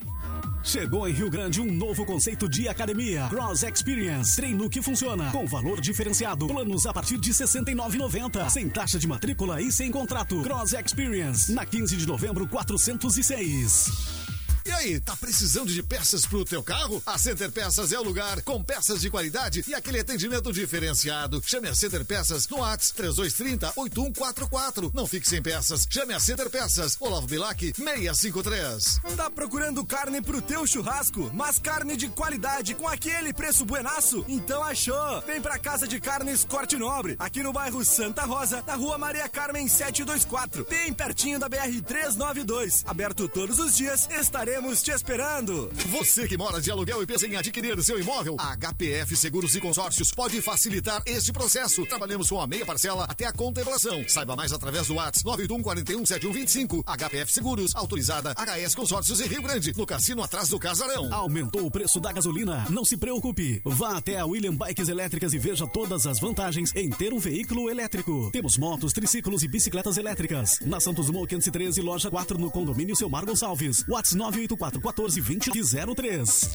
Chegou 0.62 1.08
em 1.08 1.12
Rio 1.12 1.30
Grande 1.30 1.58
um 1.58 1.72
novo 1.72 2.04
conceito 2.04 2.46
de 2.46 2.68
academia. 2.68 3.28
Cross 3.30 3.62
Experience. 3.62 4.36
Treino 4.36 4.68
que 4.68 4.82
funciona. 4.82 5.30
Com 5.30 5.46
valor 5.46 5.80
diferenciado. 5.80 6.46
Planos 6.46 6.84
a 6.84 6.92
partir 6.92 7.16
de 7.16 7.30
R$ 7.30 7.34
69,90. 7.34 8.50
Sem 8.50 8.68
taxa 8.68 8.98
de 8.98 9.08
matrícula 9.08 9.62
e 9.62 9.72
sem 9.72 9.90
contrato. 9.90 10.42
Cross 10.42 10.74
Experience. 10.74 11.50
Na 11.50 11.64
15 11.64 11.96
de 11.96 12.06
novembro, 12.06 12.46
406. 12.46 14.19
E 14.66 14.70
aí, 14.70 15.00
tá 15.00 15.16
precisando 15.16 15.72
de 15.72 15.82
peças 15.82 16.26
pro 16.26 16.44
teu 16.44 16.62
carro? 16.62 17.02
A 17.06 17.16
Center 17.16 17.50
Peças 17.50 17.92
é 17.92 17.98
o 17.98 18.02
lugar 18.02 18.42
com 18.42 18.62
peças 18.62 19.00
de 19.00 19.08
qualidade 19.08 19.64
e 19.66 19.74
aquele 19.74 20.00
atendimento 20.00 20.52
diferenciado. 20.52 21.42
Chame 21.46 21.68
a 21.68 21.74
Center 21.74 22.04
Peças 22.04 22.46
no 22.46 22.58
WhatsApp 22.58 22.94
3230 22.96 23.72
8144. 23.74 24.90
Não 24.94 25.06
fique 25.06 25.26
sem 25.26 25.40
peças. 25.40 25.86
Chame 25.88 26.12
a 26.12 26.20
Center 26.20 26.50
Peças. 26.50 26.96
Olavo 27.00 27.26
Bilac 27.26 27.72
653. 27.74 29.00
Tá 29.16 29.30
procurando 29.30 29.84
carne 29.84 30.20
pro 30.20 30.42
teu 30.42 30.66
churrasco, 30.66 31.30
mas 31.32 31.58
carne 31.58 31.96
de 31.96 32.08
qualidade 32.08 32.74
com 32.74 32.86
aquele 32.86 33.32
preço 33.32 33.64
buenaço? 33.64 34.24
Então 34.28 34.62
achou. 34.62 35.22
Vem 35.22 35.40
pra 35.40 35.58
Casa 35.58 35.88
de 35.88 35.98
Carnes 35.98 36.44
Corte 36.44 36.76
Nobre, 36.76 37.16
aqui 37.18 37.42
no 37.42 37.52
bairro 37.52 37.84
Santa 37.84 38.24
Rosa, 38.24 38.62
na 38.66 38.74
Rua 38.74 38.98
Maria 38.98 39.28
Carmen 39.28 39.68
724, 39.68 40.66
bem 40.68 40.92
pertinho 40.92 41.38
da 41.38 41.48
BR 41.48 41.80
392. 41.86 42.84
Aberto 42.86 43.26
todos 43.26 43.58
os 43.58 43.76
dias. 43.76 44.08
Estaremos 44.10 44.49
estaremos 44.50 44.82
te 44.82 44.90
esperando. 44.90 45.70
Você 45.86 46.26
que 46.26 46.36
mora 46.36 46.60
de 46.60 46.70
aluguel 46.70 47.02
e 47.02 47.06
pensa 47.06 47.26
em 47.26 47.36
adquirir 47.36 47.80
seu 47.84 48.00
imóvel, 48.00 48.34
a 48.38 48.56
HPF 48.56 49.14
Seguros 49.14 49.54
e 49.54 49.60
Consórcios 49.60 50.10
pode 50.12 50.42
facilitar 50.42 51.00
este 51.06 51.32
processo. 51.32 51.86
Trabalhamos 51.86 52.28
com 52.28 52.40
a 52.40 52.46
meia 52.48 52.66
parcela 52.66 53.04
até 53.04 53.26
a 53.26 53.32
contemplação. 53.32 54.04
Saiba 54.08 54.34
mais 54.34 54.52
através 54.52 54.88
do 54.88 54.94
WhatsApp 54.94 55.24
981 55.24 55.62
41 55.62 56.06
7125. 56.06 56.84
HPF 56.84 57.32
Seguros, 57.32 57.76
autorizada 57.76 58.34
HS 58.34 58.74
Consórcios 58.74 59.20
em 59.20 59.28
Rio 59.28 59.42
Grande, 59.42 59.72
no 59.76 59.86
cassino 59.86 60.22
atrás 60.22 60.48
do 60.48 60.58
Casarão. 60.58 61.12
Aumentou 61.14 61.66
o 61.66 61.70
preço 61.70 62.00
da 62.00 62.12
gasolina? 62.12 62.66
Não 62.70 62.84
se 62.84 62.96
preocupe. 62.96 63.62
Vá 63.64 63.98
até 63.98 64.18
a 64.18 64.26
William 64.26 64.56
Bikes 64.56 64.88
Elétricas 64.88 65.32
e 65.32 65.38
veja 65.38 65.66
todas 65.68 66.06
as 66.06 66.18
vantagens 66.18 66.74
em 66.74 66.90
ter 66.90 67.12
um 67.12 67.20
veículo 67.20 67.70
elétrico. 67.70 68.30
Temos 68.32 68.58
motos, 68.58 68.92
triciclos 68.92 69.44
e 69.44 69.48
bicicletas 69.48 69.96
elétricas. 69.96 70.58
Na 70.60 70.80
Santos 70.80 71.06
Dumont 71.06 71.28
513, 71.28 71.80
loja 71.80 72.10
4, 72.10 72.36
no 72.36 72.50
condomínio 72.50 72.96
Selmar 72.96 73.24
Gonçalves. 73.24 73.84
WhatsApp 73.88 74.39
984142003. 74.48 76.48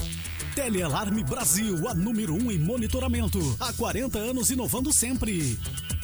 Telealarme 0.55 1.23
Brasil, 1.23 1.87
a 1.87 1.93
número 1.93 2.33
1 2.33 2.37
um 2.37 2.51
em 2.51 2.57
monitoramento. 2.57 3.39
Há 3.59 3.71
40 3.73 4.17
anos 4.17 4.49
inovando 4.49 4.91
sempre. 4.93 5.59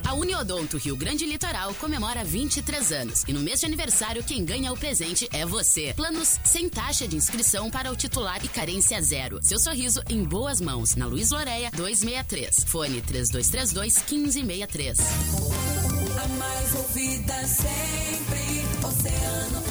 A 0.06 0.14
Uniodonto 0.14 0.78
Rio 0.78 0.96
Grande 0.98 1.26
Litoral 1.26 1.74
comemora 1.76 2.24
23 2.24 2.92
anos 2.92 3.24
e 3.28 3.34
no 3.34 3.40
mês 3.40 3.62
de 3.62 3.66
aniversário 3.66 4.24
quem 4.24 4.44
ganha 4.44 4.74
o 4.74 4.78
presente 4.78 5.30
é 5.32 5.46
você. 5.46 5.94
Planos 5.96 6.38
sem 6.44 6.68
taxa 6.68 7.08
de 7.08 7.16
inscrição 7.16 7.72
para 7.72 7.92
o 7.92 7.96
titular 7.96 8.44
e 8.44 8.50
carência 8.50 9.02
zero. 9.02 9.40
Seu 9.42 9.58
sorriso 9.58 10.02
em 10.10 10.22
boas 10.24 10.60
mãos. 10.60 10.96
Na 10.96 11.06
Luiz 11.06 11.32
Loreia 11.32 11.72
263. 11.72 12.66
Fone 12.66 13.02
3232 13.02 13.96
1563. 14.12 15.00
A 16.22 16.28
mais 16.28 16.76
ouvida 16.76 17.48
sempre, 17.48 18.86
Oceano 18.86 19.71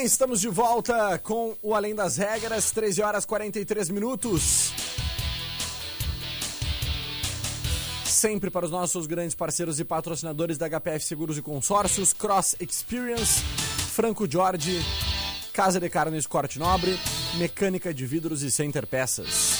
Bem, 0.00 0.06
estamos 0.06 0.40
de 0.40 0.48
volta 0.48 1.18
com 1.18 1.54
o 1.62 1.74
Além 1.74 1.94
das 1.94 2.16
Regras, 2.16 2.70
13 2.70 3.02
horas 3.02 3.26
43 3.26 3.90
minutos. 3.90 4.72
Sempre 8.02 8.50
para 8.50 8.64
os 8.64 8.70
nossos 8.70 9.06
grandes 9.06 9.34
parceiros 9.34 9.78
e 9.78 9.84
patrocinadores 9.84 10.56
da 10.56 10.70
HPF 10.70 11.04
Seguros 11.04 11.36
e 11.36 11.42
Consórcios, 11.42 12.14
Cross 12.14 12.56
Experience, 12.60 13.42
Franco 13.92 14.30
Jorge, 14.30 14.80
Casa 15.52 15.78
de 15.78 15.90
Carnes 15.90 16.26
Corte 16.26 16.58
Nobre, 16.58 16.98
Mecânica 17.36 17.92
de 17.92 18.06
Vidros 18.06 18.42
e 18.42 18.50
Center 18.50 18.86
Peças. 18.86 19.58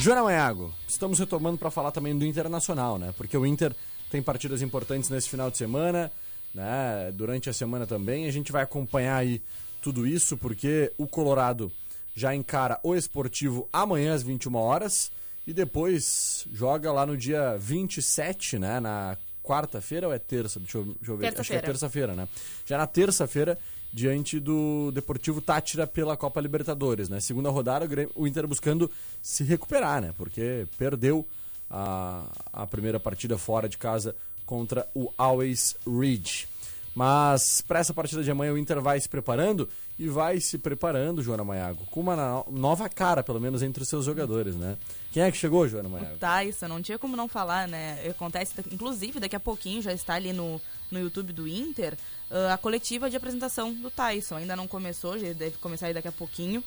Joana 0.00 0.24
Manhago, 0.24 0.74
estamos 0.88 1.20
retomando 1.20 1.56
para 1.56 1.70
falar 1.70 1.92
também 1.92 2.18
do 2.18 2.26
Internacional, 2.26 2.98
né? 2.98 3.14
Porque 3.16 3.36
o 3.36 3.46
Inter 3.46 3.76
tem 4.10 4.20
partidas 4.20 4.60
importantes 4.60 5.08
nesse 5.08 5.28
final 5.28 5.52
de 5.52 5.56
semana 5.56 6.10
né, 6.54 7.12
durante 7.12 7.50
a 7.50 7.52
semana 7.52 7.86
também. 7.86 8.26
A 8.26 8.32
gente 8.32 8.52
vai 8.52 8.62
acompanhar 8.62 9.16
aí 9.16 9.42
tudo 9.82 10.06
isso, 10.06 10.36
porque 10.36 10.92
o 10.96 11.06
Colorado 11.06 11.70
já 12.14 12.34
encara 12.34 12.78
o 12.82 12.94
esportivo 12.94 13.68
amanhã 13.72 14.14
às 14.14 14.22
21 14.22 14.54
horas 14.54 15.10
e 15.46 15.52
depois 15.52 16.46
joga 16.52 16.92
lá 16.92 17.04
no 17.04 17.16
dia 17.16 17.56
27, 17.58 18.58
né, 18.58 18.80
na 18.80 19.18
quarta-feira 19.42 20.06
ou 20.06 20.14
é 20.14 20.18
terça? 20.18 20.58
Deixa 20.58 20.78
eu, 20.78 20.84
deixa 20.84 21.10
eu 21.10 21.16
ver. 21.16 21.38
Acho 21.38 21.50
que 21.50 21.56
é 21.56 21.60
terça-feira, 21.60 22.14
né? 22.14 22.26
Já 22.64 22.78
na 22.78 22.86
terça-feira, 22.86 23.58
diante 23.92 24.40
do 24.40 24.90
Deportivo 24.92 25.42
Tátira 25.42 25.86
pela 25.86 26.16
Copa 26.16 26.40
Libertadores, 26.40 27.10
né? 27.10 27.20
Segunda 27.20 27.50
rodada, 27.50 27.86
o 28.14 28.26
Inter 28.26 28.46
buscando 28.48 28.90
se 29.20 29.44
recuperar, 29.44 30.00
né? 30.00 30.14
Porque 30.16 30.66
perdeu 30.78 31.26
a, 31.70 32.24
a 32.52 32.66
primeira 32.66 32.98
partida 32.98 33.36
fora 33.36 33.68
de 33.68 33.76
casa 33.76 34.16
contra 34.46 34.86
o 34.94 35.12
Always 35.16 35.76
Ridge. 35.86 36.46
Mas 36.94 37.60
para 37.60 37.80
essa 37.80 37.92
partida 37.92 38.22
de 38.22 38.30
amanhã 38.30 38.52
o 38.52 38.58
Inter 38.58 38.80
vai 38.80 39.00
se 39.00 39.08
preparando 39.08 39.68
e 39.98 40.08
vai 40.08 40.40
se 40.40 40.58
preparando, 40.58 41.22
Joana 41.22 41.44
Maiago, 41.44 41.84
com 41.86 42.00
uma 42.00 42.14
no- 42.16 42.46
nova 42.50 42.88
cara, 42.88 43.22
pelo 43.22 43.40
menos, 43.40 43.62
entre 43.62 43.82
os 43.82 43.88
seus 43.88 44.04
jogadores, 44.04 44.54
né? 44.54 44.76
Quem 45.12 45.22
é 45.22 45.30
que 45.30 45.36
chegou, 45.36 45.68
Joana 45.68 45.88
Maiago? 45.88 46.18
Tyson, 46.18 46.68
não 46.68 46.82
tinha 46.82 46.98
como 46.98 47.16
não 47.16 47.28
falar, 47.28 47.66
né? 47.68 48.00
Acontece, 48.08 48.54
inclusive, 48.72 49.18
daqui 49.20 49.36
a 49.36 49.40
pouquinho 49.40 49.82
já 49.82 49.92
está 49.92 50.14
ali 50.14 50.32
no, 50.32 50.60
no 50.90 50.98
YouTube 51.00 51.32
do 51.32 51.46
Inter 51.48 51.96
ah, 52.30 52.54
a 52.54 52.58
coletiva 52.58 53.08
de 53.10 53.16
apresentação 53.16 53.72
do 53.72 53.90
Tyson. 53.90 54.36
Ainda 54.36 54.54
não 54.56 54.66
começou, 54.68 55.18
já 55.18 55.32
deve 55.32 55.58
começar 55.58 55.86
aí 55.86 55.94
daqui 55.94 56.08
a 56.08 56.12
pouquinho. 56.12 56.62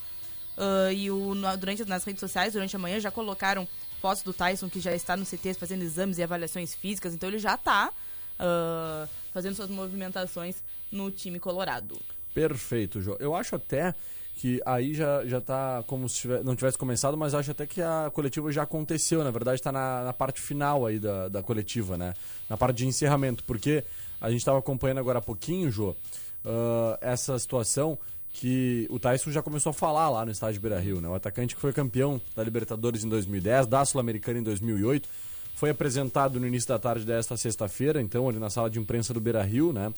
Ah, 0.56 0.92
e 0.92 1.10
o, 1.10 1.34
durante, 1.58 1.84
nas 1.86 2.04
redes 2.04 2.20
sociais, 2.20 2.52
durante 2.54 2.74
a 2.76 2.78
manhã, 2.78 2.98
já 3.00 3.10
colocaram 3.10 3.66
fotos 4.00 4.22
do 4.22 4.32
Tyson 4.32 4.68
que 4.68 4.80
já 4.80 4.94
está 4.94 5.16
no 5.16 5.24
CT 5.24 5.54
fazendo 5.54 5.82
exames 5.82 6.18
e 6.18 6.22
avaliações 6.22 6.74
físicas, 6.74 7.14
então 7.14 7.28
ele 7.28 7.38
já 7.38 7.54
está 7.54 7.90
ah, 8.38 9.06
fazendo 9.32 9.54
suas 9.54 9.70
movimentações 9.70 10.56
no 10.90 11.10
time 11.10 11.38
colorado. 11.38 11.98
Perfeito, 12.34 13.00
Jô. 13.00 13.16
Eu 13.18 13.34
acho 13.34 13.56
até 13.56 13.94
que 14.36 14.60
aí 14.64 14.94
já, 14.94 15.26
já 15.26 15.40
tá 15.40 15.82
como 15.86 16.08
se 16.08 16.20
tiver- 16.20 16.44
não 16.44 16.54
tivesse 16.54 16.78
começado, 16.78 17.16
mas 17.16 17.34
acho 17.34 17.50
até 17.50 17.66
que 17.66 17.82
a 17.82 18.08
coletiva 18.14 18.52
já 18.52 18.62
aconteceu. 18.62 19.24
Na 19.24 19.32
verdade, 19.32 19.56
está 19.60 19.72
na, 19.72 20.04
na 20.04 20.12
parte 20.12 20.40
final 20.40 20.86
aí 20.86 21.00
da, 21.00 21.28
da 21.28 21.42
coletiva, 21.42 21.98
né? 21.98 22.14
Na 22.48 22.56
parte 22.56 22.76
de 22.76 22.86
encerramento, 22.86 23.42
porque 23.44 23.82
a 24.20 24.30
gente 24.30 24.38
estava 24.38 24.58
acompanhando 24.58 24.98
agora 24.98 25.18
há 25.18 25.22
pouquinho, 25.22 25.70
Jô, 25.72 25.96
ah, 26.44 26.96
essa 27.00 27.36
situação 27.38 27.98
que 28.32 28.86
o 28.90 28.98
Tyson 28.98 29.30
já 29.30 29.42
começou 29.42 29.70
a 29.70 29.72
falar 29.72 30.08
lá 30.10 30.24
no 30.24 30.30
estádio 30.30 30.60
Beira 30.60 30.78
Rio, 30.78 31.00
né? 31.00 31.08
O 31.08 31.14
atacante 31.14 31.54
que 31.54 31.60
foi 31.60 31.72
campeão 31.72 32.20
da 32.36 32.42
Libertadores 32.42 33.04
em 33.04 33.08
2010, 33.08 33.66
da 33.66 33.84
Sul-Americana 33.84 34.38
em 34.38 34.42
2008, 34.42 35.08
foi 35.54 35.70
apresentado 35.70 36.38
no 36.38 36.46
início 36.46 36.68
da 36.68 36.78
tarde 36.78 37.04
desta 37.04 37.36
sexta-feira, 37.36 38.00
então, 38.00 38.28
ali 38.28 38.38
na 38.38 38.48
sala 38.48 38.70
de 38.70 38.78
imprensa 38.78 39.12
do 39.12 39.20
Beira 39.20 39.42
Rio, 39.42 39.72
né? 39.72 39.92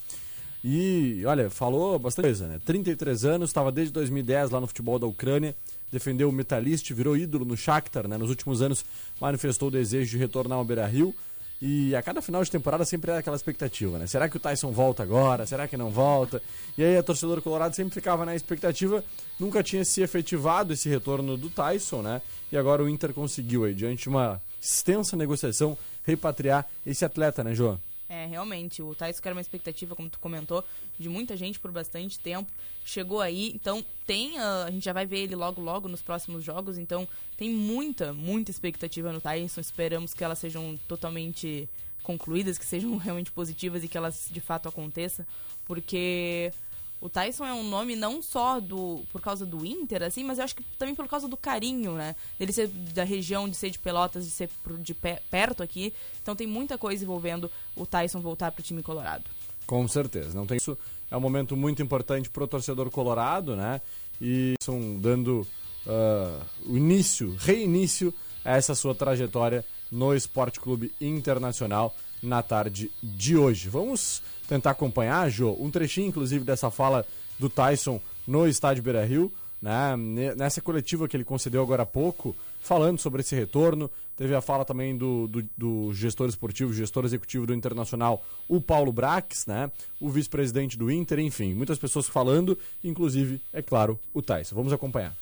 E, 0.65 1.23
olha, 1.27 1.51
falou 1.51 1.99
bastante 1.99 2.27
coisa, 2.27 2.47
né? 2.47 2.61
33 2.65 3.25
anos, 3.25 3.51
estava 3.51 3.73
desde 3.73 3.93
2010 3.93 4.51
lá 4.51 4.61
no 4.61 4.67
futebol 4.67 4.99
da 4.99 5.07
Ucrânia, 5.07 5.55
defendeu 5.91 6.29
o 6.29 6.33
Metalist, 6.33 6.91
virou 6.93 7.17
ídolo 7.17 7.45
no 7.45 7.57
Shakhtar, 7.57 8.07
né? 8.07 8.17
Nos 8.17 8.31
últimos 8.31 8.63
anos 8.63 8.85
manifestou 9.21 9.69
o 9.69 9.71
desejo 9.71 10.11
de 10.11 10.19
retornar 10.19 10.59
ao 10.59 10.65
Beira-Rio 10.65 11.15
e 11.63 11.95
a 11.95 12.03
cada 12.03 12.23
final 12.23 12.43
de 12.43 12.51
temporada 12.51 12.85
sempre 12.87 13.11
era 13.11 13.21
aquela 13.21 13.37
expectativa, 13.37 13.99
né? 13.99 14.07
Será 14.07 14.29
que 14.29 14.37
o 14.37 14.41
Tyson 14.41 14.73
volta 14.73 15.03
agora? 15.03 15.45
Será 15.47 15.69
que 15.69 15.77
não 15.77 15.91
volta? 15.91 16.43
E 16.79 16.83
aí 16.83 16.97
a 16.97 17.03
torcedor 17.03 17.43
colorado 17.43 17.77
sempre 17.77 17.93
ficava 17.93 18.25
na 18.25 18.35
expectativa, 18.35 19.05
nunca 19.39 19.63
tinha 19.63 19.85
se 19.85 20.01
efetivado 20.01 20.73
esse 20.73 20.89
retorno 20.89 21.37
do 21.37 21.51
Tyson, 21.51 22.01
né? 22.01 22.23
E 22.51 22.57
agora 22.57 22.83
o 22.83 22.89
Inter 22.89 23.13
conseguiu 23.13 23.65
aí, 23.65 23.75
diante 23.75 24.05
de 24.05 24.09
uma 24.09 24.41
extensa 24.61 25.17
negociação, 25.17 25.77
repatriar 26.05 26.67
esse 26.87 27.05
atleta, 27.05 27.45
né, 27.45 27.55
João? 27.55 27.79
É, 28.13 28.27
realmente, 28.27 28.83
o 28.83 28.93
Tyson 28.93 29.21
era 29.25 29.35
uma 29.37 29.41
expectativa, 29.41 29.95
como 29.95 30.11
tu 30.11 30.19
comentou, 30.19 30.65
de 30.99 31.09
muita 31.09 31.37
gente 31.37 31.61
por 31.61 31.71
bastante 31.71 32.19
tempo. 32.19 32.51
Chegou 32.85 33.21
aí, 33.21 33.53
então 33.55 33.85
tem. 34.05 34.37
ah, 34.37 34.65
a 34.67 34.71
gente 34.73 34.85
já 34.85 34.93
vai 34.93 35.07
ver 35.07 35.19
ele 35.19 35.37
logo, 35.37 35.63
logo 35.63 35.89
nos 35.89 36.03
próximos 36.03 36.43
jogos. 36.43 36.77
Então 36.77 37.07
tem 37.37 37.49
muita, 37.49 38.13
muita 38.13 38.51
expectativa 38.51 39.13
no 39.13 39.21
Tyson. 39.21 39.61
Esperamos 39.61 40.13
que 40.13 40.25
elas 40.25 40.41
sejam 40.41 40.77
totalmente 40.89 41.69
concluídas, 42.03 42.59
que 42.59 42.67
sejam 42.67 42.97
realmente 42.99 43.31
positivas 43.31 43.85
e 43.85 43.89
que 43.89 43.97
elas 43.97 44.29
de 44.29 44.41
fato 44.41 44.69
aconteçam. 44.69 45.25
Porque 45.65 46.53
o 47.01 47.09
Tyson 47.09 47.45
é 47.45 47.53
um 47.53 47.69
nome 47.69 47.97
não 47.97 48.21
só 48.21 48.61
do 48.61 49.03
por 49.11 49.21
causa 49.21 49.47
do 49.47 49.65
Inter, 49.65 50.03
assim, 50.03 50.23
mas 50.23 50.39
eu 50.39 50.45
acho 50.45 50.55
que 50.55 50.63
também 50.79 50.95
por 50.95 51.09
causa 51.09 51.27
do 51.27 51.37
carinho, 51.37 51.95
né? 51.95 52.15
Dele 52.39 52.53
ser 52.53 52.69
da 52.69 53.05
região, 53.05 53.49
de 53.49 53.57
ser 53.57 53.71
de 53.71 53.79
Pelotas, 53.79 54.25
de 54.25 54.31
ser 54.31 54.51
de 54.79 54.95
perto 54.95 55.63
aqui. 55.63 55.95
Então 56.23 56.37
tem 56.37 56.47
muita 56.47 56.77
coisa 56.77 57.03
envolvendo 57.03 57.51
o 57.75 57.87
Tyson 57.87 58.21
voltar 58.21 58.53
pro 58.53 58.63
time 58.63 58.83
colorado. 58.83 59.25
Com 59.67 59.89
certeza, 59.89 60.35
não 60.35 60.47
tem 60.47 60.59
isso. 60.59 60.77
É 61.11 61.17
um 61.17 61.21
momento 61.21 61.57
muito 61.57 61.83
importante 61.83 62.29
para 62.29 62.45
o 62.45 62.49
torcedor 62.49 62.91
colorado, 62.91 63.57
né? 63.57 63.81
E 64.21 64.55
estão 64.61 64.99
dando 64.99 65.47
ah, 65.87 66.41
o 66.67 66.77
início, 66.77 67.35
reinício 67.39 68.13
a 68.45 68.57
essa 68.57 68.75
sua 68.75 68.95
trajetória 68.95 69.65
no 69.91 70.15
Esporte 70.15 70.61
Clube 70.61 70.93
Internacional 71.01 71.95
na 72.23 72.43
tarde 72.43 72.91
de 73.03 73.37
hoje. 73.37 73.69
Vamos 73.69 74.23
tentar 74.49 74.71
acompanhar, 74.73 75.29
Jô, 75.31 75.57
um 75.61 75.71
trechinho, 75.71 76.09
inclusive, 76.09 76.45
dessa 76.45 76.71
fala 76.71 77.07
do 77.39 77.49
Tyson 77.49 78.01
no 78.27 78.47
estádio 78.47 78.83
Beira 78.83 79.05
Rio, 79.05 79.33
né? 79.63 79.97
Ne- 79.97 80.35
Nessa 80.35 80.61
coletiva 80.61 81.07
que 81.09 81.17
ele 81.17 81.25
concedeu 81.25 81.63
agora 81.63 81.83
há 81.85 81.87
pouco, 81.87 82.35
falando 82.61 82.99
sobre 82.99 83.21
esse 83.21 83.35
retorno. 83.35 83.91
Teve 84.17 84.35
a 84.35 84.43
fala 84.43 84.67
também 84.67 84.95
do, 84.99 85.27
do, 85.29 85.49
do 85.57 85.95
gestor 85.95 86.29
esportivo, 86.29 86.75
gestor 86.75 87.07
executivo 87.07 87.47
do 87.47 87.55
Internacional, 87.55 88.23
o 88.47 88.61
Paulo 88.61 88.93
Brax, 88.93 89.47
né? 89.47 89.71
O 89.99 90.11
vice-presidente 90.11 90.77
do 90.77 90.91
Inter, 90.91 91.21
enfim, 91.21 91.55
muitas 91.55 91.79
pessoas 91.79 92.07
falando, 92.07 92.59
inclusive, 92.85 93.41
é 93.51 93.63
claro, 93.63 93.99
o 94.13 94.21
Tyson. 94.21 94.55
Vamos 94.55 94.75
acompanhar. 94.75 95.17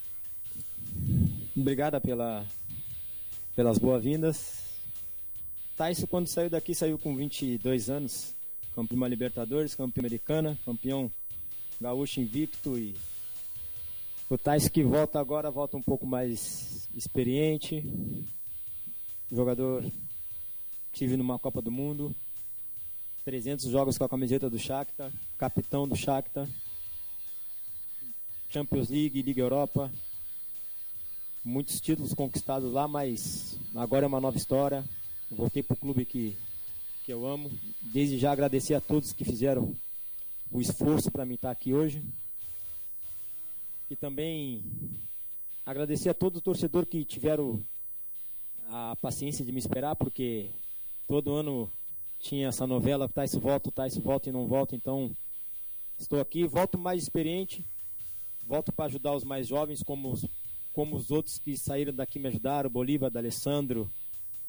Obrigada 1.57 2.01
pela, 2.01 2.45
pelas 3.55 3.79
boas-vindas. 3.79 4.68
Tyson, 5.79 6.09
quando 6.09 6.27
saiu 6.27 6.51
daqui, 6.51 6.75
saiu 6.75 6.99
com 6.99 7.15
22 7.15 7.89
anos. 7.89 8.35
Campeão 8.75 8.97
uma 8.97 9.07
Libertadores, 9.07 9.77
campeão 9.77 10.03
americana, 10.03 10.59
campeão 10.65 11.09
gaúcho 11.81 12.21
invicto. 12.21 12.77
E 12.77 12.97
o 14.29 14.37
Tyson 14.37 14.71
que 14.71 14.83
volta 14.83 15.21
agora, 15.21 15.53
volta 15.53 15.77
um 15.77 15.83
pouco 15.83 16.05
mais 16.05 16.89
experiente. 16.97 17.85
Jogador 19.31 19.85
tive 20.93 21.17
numa 21.17 21.39
Copa 21.39 21.63
do 21.63 21.71
Mundo. 21.71 22.13
300 23.25 23.67
jogos 23.67 23.97
com 23.97 24.03
a 24.03 24.09
camiseta 24.09 24.51
do 24.51 24.59
Shakhtar, 24.59 25.13
capitão 25.39 25.87
do 25.87 25.95
Shakhtar. 25.95 26.49
Champions 28.51 28.89
League, 28.89 29.23
Liga 29.23 29.43
Europa, 29.43 29.93
muitos 31.45 31.81
títulos 31.81 32.15
conquistados 32.15 32.73
lá, 32.73 32.89
mas 32.89 33.57
agora 33.77 34.07
é 34.07 34.09
uma 34.09 34.21
nova 34.21 34.37
história. 34.37 34.85
Voltei 35.31 35.63
para 35.63 35.75
o 35.75 35.77
clube 35.77 36.07
que, 36.07 36.37
que 37.05 37.13
eu 37.13 37.27
amo. 37.27 37.51
Desde 37.83 38.19
já 38.19 38.33
agradecer 38.33 38.75
a 38.75 38.81
todos 38.81 39.13
que 39.13 39.25
fizeram 39.25 39.77
o 40.51 40.61
esforço 40.61 41.11
para 41.11 41.27
mim 41.27 41.35
estar 41.35 41.51
aqui 41.51 41.75
hoje. 41.75 42.03
E 43.91 43.97
também 43.97 44.63
agradecer 45.67 46.09
a 46.09 46.15
todo 46.15 46.41
torcedor 46.41 46.87
que 46.87 47.05
tiveram 47.05 47.63
a 48.71 48.97
paciência 48.97 49.45
de 49.45 49.53
me 49.53 49.59
esperar, 49.59 49.97
porque 49.97 50.51
todo 51.07 51.35
ano 51.35 51.71
tinha 52.19 52.49
essa 52.49 52.67
novela, 52.67 53.09
Tais 53.09 53.35
volta, 53.35 53.71
Tais 53.71 53.97
volta 53.99 54.29
e 54.29 54.33
não 54.33 54.47
volta, 54.47 54.75
então 54.75 55.15
estou 55.99 56.21
aqui, 56.21 56.47
volto 56.47 56.79
mais 56.79 57.03
experiente, 57.03 57.65
volto 58.47 58.73
para 58.73 58.87
ajudar 58.87 59.15
os 59.15 59.25
mais 59.25 59.47
jovens, 59.47 59.83
como 59.83 60.13
os 60.13 60.27
como 60.73 60.95
os 60.95 61.11
outros 61.11 61.41
que 61.41 61.57
saíram 61.57 61.93
daqui 61.93 62.21
me 62.21 62.29
ajudaram, 62.29 62.71
Bolívar, 62.71 63.11
D'Alessandro 63.11 63.91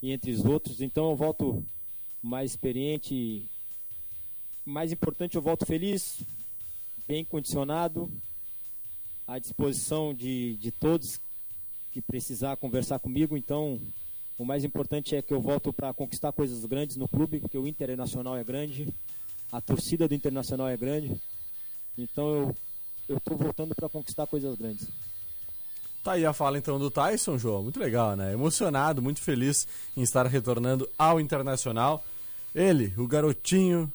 e 0.02 0.12
entre 0.12 0.32
os 0.32 0.44
outros. 0.46 0.82
Então 0.82 1.10
eu 1.10 1.16
volto 1.16 1.64
mais 2.22 2.52
experiente, 2.52 3.46
mais 4.66 4.92
importante, 4.92 5.36
eu 5.36 5.42
volto 5.42 5.66
feliz, 5.66 6.22
bem 7.08 7.24
condicionado, 7.24 8.12
à 9.28 9.40
disposição 9.40 10.14
de, 10.14 10.56
de 10.58 10.72
todos 10.72 11.20
que 11.92 12.02
precisar 12.02 12.56
conversar 12.58 13.00
comigo. 13.00 13.38
Então 13.38 13.80
o 14.38 14.46
mais 14.46 14.64
importante 14.64 15.16
é 15.16 15.22
que 15.22 15.34
eu 15.34 15.42
volto 15.42 15.74
para 15.74 15.94
conquistar 15.94 16.32
coisas 16.32 16.66
grandes 16.66 16.96
no 16.96 17.08
clube, 17.08 17.40
porque 17.40 17.58
o 17.58 17.68
Internacional 17.68 18.38
é 18.38 18.44
grande, 18.44 18.88
a 19.52 19.60
torcida 19.60 20.08
do 20.08 20.16
Internacional 20.16 20.68
é 20.70 20.78
grande. 20.78 21.20
Então 21.98 22.56
eu 23.08 23.18
estou 23.18 23.36
voltando 23.36 23.76
para 23.76 23.90
conquistar 23.90 24.28
coisas 24.28 24.58
grandes. 24.58 24.88
Tá 26.04 26.14
aí 26.14 26.26
a 26.26 26.34
fala 26.34 26.58
então 26.58 26.80
do 26.80 26.90
Tyson, 26.90 27.38
João. 27.38 27.64
Muito 27.64 27.80
legal, 27.80 28.16
né? 28.16 28.34
Emocionado, 28.34 29.02
muito 29.02 29.22
feliz 29.22 29.68
em 29.98 30.02
estar 30.02 30.26
retornando 30.28 30.90
ao 30.98 31.20
Internacional. 31.20 32.04
Ele, 32.56 32.94
o 32.98 33.08
garotinho 33.08 33.92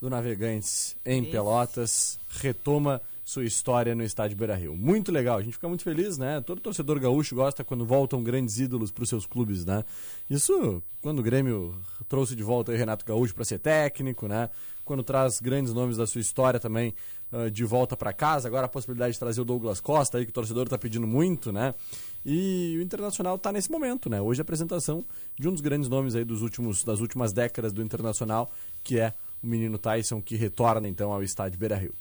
do 0.00 0.10
Navegantes 0.10 0.96
em 1.04 1.22
Isso. 1.22 1.30
Pelotas, 1.30 2.18
retoma 2.28 3.00
sua 3.24 3.44
história 3.44 3.94
no 3.94 4.04
estádio 4.04 4.36
Beira 4.36 4.54
Rio. 4.54 4.76
Muito 4.76 5.10
legal, 5.10 5.38
a 5.38 5.42
gente 5.42 5.54
fica 5.54 5.68
muito 5.68 5.82
feliz, 5.82 6.16
né? 6.16 6.40
Todo 6.40 6.60
torcedor 6.60 7.00
gaúcho 7.00 7.34
gosta 7.34 7.64
quando 7.64 7.84
voltam 7.84 8.22
grandes 8.22 8.58
ídolos 8.60 8.92
para 8.92 9.02
os 9.02 9.08
seus 9.08 9.26
clubes, 9.26 9.64
né? 9.64 9.84
Isso 10.30 10.80
quando 11.00 11.18
o 11.18 11.22
Grêmio 11.22 11.74
trouxe 12.08 12.36
de 12.36 12.42
volta 12.44 12.70
o 12.70 12.76
Renato 12.76 13.04
Gaúcho 13.04 13.34
para 13.34 13.44
ser 13.44 13.58
técnico, 13.58 14.28
né? 14.28 14.48
Quando 14.86 15.02
traz 15.02 15.40
grandes 15.40 15.74
nomes 15.74 15.98
da 15.98 16.06
sua 16.06 16.20
história 16.20 16.58
também 16.58 16.94
ah, 17.32 17.50
de 17.50 17.64
volta 17.64 17.96
para 17.96 18.12
casa. 18.12 18.46
Agora 18.46 18.66
a 18.66 18.68
possibilidade 18.68 19.14
de 19.14 19.18
trazer 19.18 19.40
o 19.40 19.44
Douglas 19.44 19.80
Costa 19.80 20.16
aí 20.16 20.24
que 20.24 20.30
o 20.30 20.32
torcedor 20.32 20.64
está 20.64 20.78
pedindo 20.78 21.08
muito, 21.08 21.52
né? 21.52 21.74
E 22.24 22.76
o 22.78 22.82
Internacional 22.82 23.34
está 23.34 23.50
nesse 23.50 23.70
momento, 23.70 24.08
né? 24.08 24.20
Hoje 24.20 24.40
a 24.40 24.42
apresentação 24.42 25.04
de 25.36 25.48
um 25.48 25.52
dos 25.52 25.60
grandes 25.60 25.88
nomes 25.88 26.14
aí 26.14 26.24
dos 26.24 26.40
últimos 26.40 26.84
das 26.84 27.00
últimas 27.00 27.32
décadas 27.32 27.72
do 27.72 27.82
Internacional, 27.82 28.48
que 28.84 29.00
é 29.00 29.12
o 29.42 29.46
menino 29.46 29.76
Tyson 29.76 30.22
que 30.22 30.36
retorna 30.36 30.88
então 30.88 31.12
ao 31.12 31.20
estádio 31.20 31.58
Beira-Rio. 31.58 31.92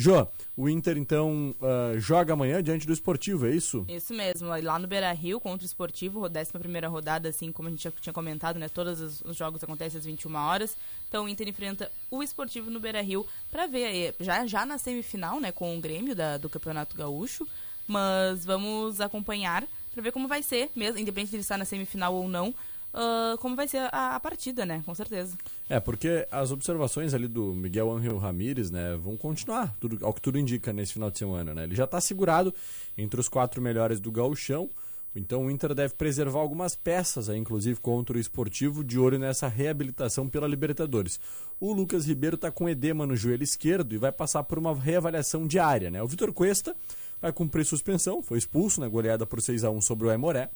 Jô, 0.00 0.26
o 0.56 0.66
Inter 0.66 0.96
então 0.96 1.54
uh, 1.60 2.00
joga 2.00 2.32
amanhã 2.32 2.62
diante 2.62 2.86
do 2.86 2.92
esportivo, 2.92 3.46
é 3.46 3.50
isso? 3.50 3.84
Isso 3.86 4.14
mesmo, 4.14 4.48
lá 4.48 4.78
no 4.78 4.88
Beira 4.88 5.12
Rio 5.12 5.38
contra 5.38 5.62
o 5.62 5.66
esportivo, 5.66 6.24
11 6.26 6.52
primeira 6.52 6.88
rodada, 6.88 7.28
assim 7.28 7.52
como 7.52 7.68
a 7.68 7.70
gente 7.70 7.84
já 7.84 7.90
tinha 7.90 8.12
comentado, 8.12 8.58
né? 8.58 8.66
Todos 8.70 8.98
os, 8.98 9.20
os 9.20 9.36
jogos 9.36 9.62
acontecem 9.62 9.98
às 9.98 10.06
21 10.06 10.34
horas. 10.36 10.74
Então 11.06 11.26
o 11.26 11.28
Inter 11.28 11.46
enfrenta 11.46 11.92
o 12.10 12.22
esportivo 12.22 12.70
no 12.70 12.80
Beira 12.80 13.02
Rio 13.02 13.26
para 13.50 13.66
ver 13.66 14.14
já, 14.18 14.46
já 14.46 14.64
na 14.64 14.78
semifinal, 14.78 15.38
né, 15.38 15.52
com 15.52 15.76
o 15.76 15.80
Grêmio 15.82 16.16
da, 16.16 16.38
do 16.38 16.48
Campeonato 16.48 16.96
Gaúcho. 16.96 17.46
Mas 17.86 18.42
vamos 18.46 19.02
acompanhar 19.02 19.68
para 19.92 20.02
ver 20.02 20.12
como 20.12 20.26
vai 20.26 20.42
ser, 20.42 20.70
mesmo, 20.74 20.98
independente 20.98 21.28
de 21.28 21.36
ele 21.36 21.42
estar 21.42 21.58
na 21.58 21.66
semifinal 21.66 22.14
ou 22.14 22.26
não, 22.26 22.54
uh, 22.94 23.38
como 23.38 23.56
vai 23.56 23.68
ser 23.68 23.88
a, 23.92 24.16
a, 24.16 24.20
partida, 24.20 24.66
né? 24.66 24.82
Com 24.84 24.94
certeza. 24.94 25.36
É, 25.68 25.80
porque 25.80 26.26
as 26.30 26.50
observações 26.50 27.14
ali 27.14 27.28
do 27.28 27.54
Miguel 27.54 27.90
Angel 27.90 28.18
Ramírez, 28.18 28.70
né, 28.70 28.96
vão 28.96 29.16
continuar, 29.16 29.74
tudo, 29.80 30.04
ao 30.04 30.12
que 30.12 30.20
tudo 30.20 30.38
indica 30.38 30.72
nesse 30.72 30.92
final 30.94 31.10
de 31.10 31.18
semana, 31.18 31.54
né? 31.54 31.64
Ele 31.64 31.74
já 31.74 31.84
está 31.84 32.00
segurado 32.00 32.54
entre 32.96 33.20
os 33.20 33.28
quatro 33.28 33.60
melhores 33.60 34.00
do 34.00 34.10
gauchão, 34.10 34.68
então 35.14 35.46
o 35.46 35.50
Inter 35.50 35.74
deve 35.74 35.94
preservar 35.94 36.38
algumas 36.38 36.76
peças, 36.76 37.28
inclusive 37.28 37.80
contra 37.80 38.16
o 38.16 38.20
esportivo, 38.20 38.84
de 38.84 38.98
olho 38.98 39.18
nessa 39.18 39.48
reabilitação 39.48 40.28
pela 40.28 40.46
Libertadores. 40.46 41.18
O 41.58 41.72
Lucas 41.72 42.06
Ribeiro 42.06 42.36
está 42.36 42.50
com 42.50 42.68
edema 42.68 43.06
no 43.06 43.16
joelho 43.16 43.42
esquerdo 43.42 43.92
e 43.92 43.98
vai 43.98 44.12
passar 44.12 44.44
por 44.44 44.58
uma 44.58 44.74
reavaliação 44.74 45.46
diária. 45.46 45.90
Né? 45.90 46.00
O 46.00 46.06
Vitor 46.06 46.32
Cuesta 46.32 46.76
vai 47.20 47.32
cumprir 47.32 47.64
suspensão, 47.64 48.22
foi 48.22 48.38
expulso 48.38 48.80
na 48.80 48.88
goleada 48.88 49.26
por 49.26 49.42
6 49.42 49.64
a 49.64 49.70
1 49.70 49.80
sobre 49.80 50.06
o 50.06 50.10
Aimoré. 50.10 50.48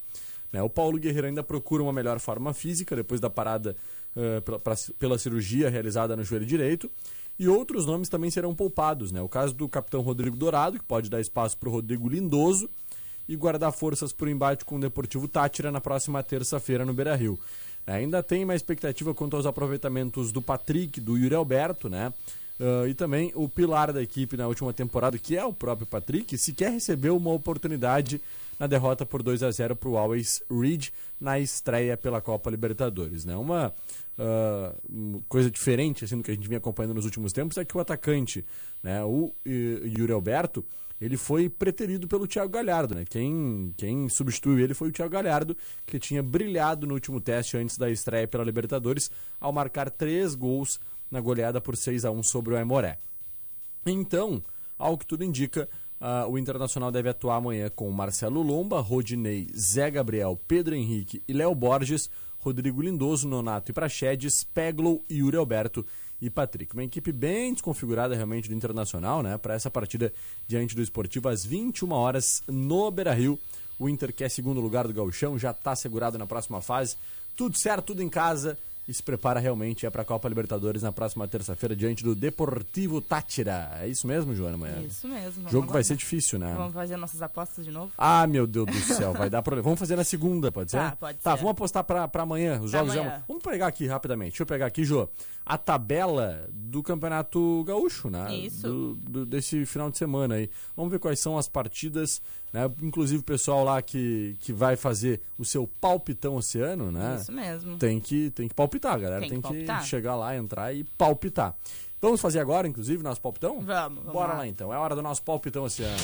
Né? 0.54 0.62
O 0.62 0.70
Paulo 0.70 0.96
Guerreiro 1.00 1.26
ainda 1.26 1.42
procura 1.42 1.82
uma 1.82 1.92
melhor 1.92 2.20
forma 2.20 2.54
física 2.54 2.94
depois 2.94 3.20
da 3.20 3.28
parada 3.28 3.76
uh, 4.14 4.40
pela, 4.42 4.60
pra, 4.60 4.76
pela 5.00 5.18
cirurgia 5.18 5.68
realizada 5.68 6.14
no 6.14 6.22
joelho 6.22 6.46
direito. 6.46 6.88
E 7.36 7.48
outros 7.48 7.86
nomes 7.86 8.08
também 8.08 8.30
serão 8.30 8.54
poupados. 8.54 9.10
Né? 9.10 9.20
O 9.20 9.28
caso 9.28 9.52
do 9.52 9.68
capitão 9.68 10.00
Rodrigo 10.00 10.36
Dourado, 10.36 10.78
que 10.78 10.84
pode 10.84 11.10
dar 11.10 11.20
espaço 11.20 11.58
para 11.58 11.68
o 11.68 11.72
Rodrigo 11.72 12.08
Lindoso 12.08 12.70
e 13.28 13.34
guardar 13.34 13.72
forças 13.72 14.12
para 14.12 14.26
o 14.26 14.30
embate 14.30 14.64
com 14.64 14.76
o 14.76 14.80
Deportivo 14.80 15.26
Tátira 15.26 15.72
na 15.72 15.80
próxima 15.80 16.22
terça-feira 16.22 16.84
no 16.84 16.94
Beira 16.94 17.16
Rio. 17.16 17.36
Ainda 17.84 18.22
tem 18.22 18.44
uma 18.44 18.54
expectativa 18.54 19.12
quanto 19.12 19.34
aos 19.34 19.46
aproveitamentos 19.46 20.30
do 20.30 20.40
Patrick, 20.40 21.00
do 21.00 21.18
Yuri 21.18 21.34
Alberto, 21.34 21.88
né? 21.88 22.12
Uh, 22.60 22.86
e 22.86 22.94
também 22.94 23.32
o 23.34 23.48
pilar 23.48 23.92
da 23.92 24.00
equipe 24.00 24.36
na 24.36 24.46
última 24.46 24.72
temporada, 24.72 25.18
que 25.18 25.36
é 25.36 25.44
o 25.44 25.52
próprio 25.52 25.84
Patrick, 25.84 26.38
sequer 26.38 26.70
recebeu 26.70 27.16
uma 27.16 27.32
oportunidade 27.32 28.20
na 28.58 28.66
derrota 28.66 29.04
por 29.04 29.22
2 29.22 29.42
a 29.42 29.50
0 29.50 29.76
para 29.76 29.88
o 29.88 29.96
Always 29.96 30.42
Reed 30.50 30.88
na 31.20 31.38
estreia 31.38 31.96
pela 31.96 32.20
Copa 32.20 32.50
Libertadores. 32.50 33.24
Né? 33.24 33.36
Uma 33.36 33.74
uh, 34.18 35.22
coisa 35.28 35.50
diferente 35.50 36.04
assim, 36.04 36.16
do 36.16 36.22
que 36.22 36.30
a 36.30 36.34
gente 36.34 36.46
vinha 36.46 36.58
acompanhando 36.58 36.94
nos 36.94 37.04
últimos 37.04 37.32
tempos 37.32 37.56
é 37.56 37.64
que 37.64 37.76
o 37.76 37.80
atacante, 37.80 38.44
né, 38.82 39.04
o 39.04 39.34
Yuri 39.44 40.12
Alberto, 40.12 40.64
ele 41.00 41.16
foi 41.16 41.48
preterido 41.48 42.06
pelo 42.06 42.26
Thiago 42.26 42.50
Galhardo. 42.50 42.94
Né? 42.94 43.04
Quem, 43.04 43.74
quem 43.76 44.08
substituiu 44.08 44.64
ele 44.64 44.74
foi 44.74 44.88
o 44.88 44.92
Thiago 44.92 45.12
Galhardo, 45.12 45.56
que 45.84 45.98
tinha 45.98 46.22
brilhado 46.22 46.86
no 46.86 46.94
último 46.94 47.20
teste 47.20 47.56
antes 47.56 47.76
da 47.76 47.90
estreia 47.90 48.28
pela 48.28 48.44
Libertadores, 48.44 49.10
ao 49.40 49.52
marcar 49.52 49.90
três 49.90 50.34
gols 50.34 50.80
na 51.10 51.20
goleada 51.20 51.60
por 51.60 51.76
6 51.76 52.04
a 52.04 52.10
1 52.10 52.22
sobre 52.22 52.54
o 52.54 52.56
Aimoré. 52.56 52.98
Então, 53.86 54.42
ao 54.78 54.96
que 54.96 55.06
tudo 55.06 55.24
indica, 55.24 55.68
uh, 56.04 56.30
o 56.30 56.38
Internacional 56.38 56.92
deve 56.92 57.08
atuar 57.08 57.36
amanhã 57.36 57.70
com 57.74 57.90
Marcelo 57.90 58.42
Lomba, 58.42 58.80
Rodinei, 58.80 59.48
Zé 59.56 59.90
Gabriel, 59.90 60.38
Pedro 60.46 60.74
Henrique 60.74 61.22
e 61.26 61.32
Léo 61.32 61.54
Borges, 61.54 62.10
Rodrigo 62.38 62.82
Lindoso, 62.82 63.26
Nonato 63.26 63.70
e 63.70 63.74
Praxedes, 63.74 64.44
Peglow, 64.44 65.02
Yuri 65.10 65.38
Alberto 65.38 65.84
e 66.20 66.28
Patrick. 66.28 66.74
Uma 66.74 66.84
equipe 66.84 67.10
bem 67.10 67.54
desconfigurada 67.54 68.14
realmente 68.14 68.48
do 68.48 68.54
Internacional, 68.54 69.22
né? 69.22 69.38
Para 69.38 69.54
essa 69.54 69.70
partida 69.70 70.12
diante 70.46 70.76
do 70.76 70.82
Esportivo 70.82 71.28
às 71.28 71.44
21 71.44 71.90
horas 71.92 72.42
no 72.46 72.90
Beira-Rio. 72.90 73.38
O 73.78 73.88
Inter 73.88 74.12
que 74.12 74.22
é 74.22 74.28
segundo 74.28 74.60
lugar 74.60 74.86
do 74.86 74.92
Gauchão, 74.92 75.38
já 75.38 75.52
está 75.52 75.74
segurado 75.74 76.18
na 76.18 76.26
próxima 76.26 76.60
fase. 76.60 76.96
Tudo 77.34 77.56
certo, 77.56 77.86
tudo 77.86 78.02
em 78.02 78.08
casa 78.08 78.58
e 78.86 78.92
se 78.92 79.02
prepara 79.02 79.40
realmente 79.40 79.86
é 79.86 79.90
para 79.90 80.02
a 80.02 80.04
Copa 80.04 80.28
Libertadores 80.28 80.82
na 80.82 80.92
próxima 80.92 81.26
terça-feira 81.26 81.74
diante 81.74 82.04
do 82.04 82.14
Deportivo 82.14 83.00
Tátira. 83.00 83.70
É 83.80 83.88
isso 83.88 84.06
mesmo, 84.06 84.34
Joana? 84.34 84.54
Amanhã? 84.54 84.80
Isso 84.86 85.08
mesmo. 85.08 85.46
O 85.46 85.50
jogo 85.50 85.72
vai 85.72 85.82
ser 85.82 85.96
difícil, 85.96 86.38
né? 86.38 86.54
Vamos 86.56 86.74
fazer 86.74 86.96
nossas 86.96 87.22
apostas 87.22 87.64
de 87.64 87.70
novo? 87.70 87.90
Ah, 87.96 88.26
meu 88.26 88.46
Deus 88.46 88.66
do 88.66 88.72
céu, 88.94 89.12
vai 89.12 89.30
dar 89.30 89.42
problema. 89.42 89.64
Vamos 89.64 89.78
fazer 89.80 89.96
na 89.96 90.04
segunda, 90.04 90.52
pode 90.52 90.70
ser? 90.70 90.76
Tá, 90.78 90.96
pode 90.96 91.18
tá, 91.18 91.30
ser. 91.32 91.36
vamos 91.38 91.52
apostar 91.52 91.82
para 91.84 92.08
amanhã. 92.22 92.60
Os 92.60 92.70
Pra 92.70 92.80
jogos 92.80 92.94
amanhã. 92.96 93.10
já- 93.18 93.22
Vamos 93.26 93.42
pegar 93.42 93.66
aqui 93.68 93.86
rapidamente. 93.86 94.30
Deixa 94.32 94.42
eu 94.42 94.46
pegar 94.46 94.66
aqui, 94.66 94.84
Jô. 94.84 95.08
A 95.46 95.58
tabela 95.58 96.48
do 96.50 96.82
Campeonato 96.82 97.62
Gaúcho, 97.66 98.08
né? 98.08 98.34
Isso. 98.34 98.62
Do, 98.66 98.94
do- 98.94 99.26
desse 99.26 99.66
final 99.66 99.90
de 99.90 99.98
semana 99.98 100.36
aí. 100.36 100.48
Vamos 100.74 100.90
ver 100.90 100.98
quais 100.98 101.20
são 101.20 101.36
as 101.36 101.46
partidas, 101.48 102.22
né? 102.52 102.62
Inclusive 102.82 103.20
o 103.20 103.24
pessoal 103.24 103.62
lá 103.62 103.82
que, 103.82 104.36
que 104.40 104.52
vai 104.54 104.74
fazer 104.74 105.20
o 105.38 105.44
seu 105.44 105.66
palpitão 105.80 106.36
oceano, 106.36 106.90
né? 106.90 107.18
Isso 107.20 107.30
mesmo. 107.30 107.76
Tem 107.76 108.00
que, 108.00 108.30
tem 108.30 108.48
que 108.48 108.54
palpitar, 108.54 108.98
galera. 108.98 109.20
Tem 109.20 109.38
Tem, 109.40 109.42
que 109.42 109.64
que, 109.64 109.84
chegar 109.86 110.16
lá, 110.16 110.34
entrar 110.34 110.74
e 110.74 110.82
palpitar. 110.96 111.54
Vamos 112.00 112.20
fazer 112.20 112.38
agora, 112.40 112.66
inclusive, 112.66 113.02
nosso 113.02 113.20
palpitão? 113.20 113.60
Vamos, 113.60 113.98
vamos 113.98 114.12
Bora 114.12 114.32
lá. 114.32 114.38
lá 114.38 114.46
então. 114.46 114.72
É 114.72 114.78
hora 114.78 114.94
do 114.96 115.02
nosso 115.02 115.22
palpitão 115.22 115.64
oceano. 115.64 115.96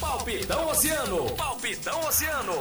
Palpitão 0.00 0.68
Oceano. 0.68 1.30
Palpitão 1.36 2.00
Oceano. 2.08 2.54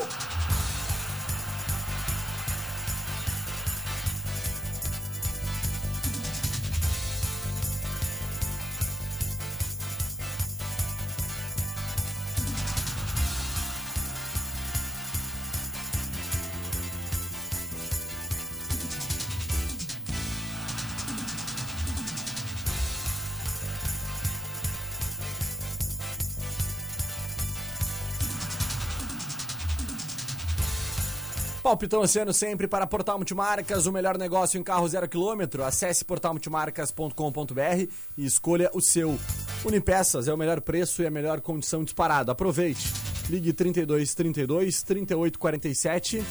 Palpitão 31.71 32.01
Oceano 32.01 32.33
sempre 32.33 32.67
para 32.67 32.85
Portal 32.85 33.17
Multimarcas, 33.17 33.85
o 33.85 33.93
melhor 33.93 34.17
negócio 34.17 34.59
em 34.59 34.63
carro 34.63 34.85
zero 34.89 35.07
quilômetro. 35.07 35.63
Acesse 35.63 36.03
portalmultimarcas.com.br 36.03 37.87
e 38.17 38.25
escolha 38.25 38.69
o 38.73 38.81
seu. 38.81 39.17
Unipeças 39.63 40.27
é 40.27 40.33
o 40.33 40.37
melhor 40.37 40.59
preço 40.59 41.01
e 41.01 41.07
a 41.07 41.09
melhor 41.09 41.39
condição 41.39 41.81
disparado. 41.81 42.29
Aproveite. 42.29 42.91
Ligue 43.29 43.53
32 43.53 44.13
32 44.13 44.83
38 44.83 45.39
47. 45.39 46.21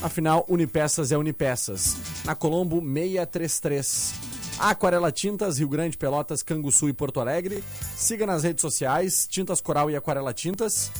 Afinal, 0.00 0.46
Unipeças 0.48 1.12
é 1.12 1.18
Unipeças. 1.18 1.98
Na 2.24 2.34
Colombo 2.34 2.80
633. 2.80 4.14
Aquarela 4.58 5.12
Tintas, 5.12 5.58
Rio 5.58 5.68
Grande, 5.68 5.98
Pelotas, 5.98 6.42
Canguçu 6.42 6.88
e 6.88 6.94
Porto 6.94 7.20
Alegre. 7.20 7.62
Siga 7.94 8.24
nas 8.24 8.44
redes 8.44 8.62
sociais 8.62 9.26
Tintas 9.28 9.60
Coral 9.60 9.90
e 9.90 9.96
Aquarela 9.96 10.32
Tintas 10.32 10.90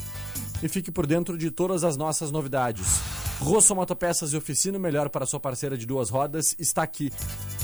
e 0.63 0.69
fique 0.69 0.91
por 0.91 1.07
dentro 1.07 1.39
de 1.39 1.51
todas 1.51 1.83
as 1.83 1.97
nossas 1.97 2.31
novidades. 2.31 3.20
Rosso 3.41 3.75
Motopeças 3.75 4.33
e 4.33 4.37
Oficina, 4.37 4.79
melhor 4.79 5.09
para 5.09 5.25
sua 5.25 5.41
parceira 5.41 5.77
de 5.77 5.87
duas 5.87 6.11
rodas, 6.11 6.55
está 6.59 6.83
aqui. 6.83 7.11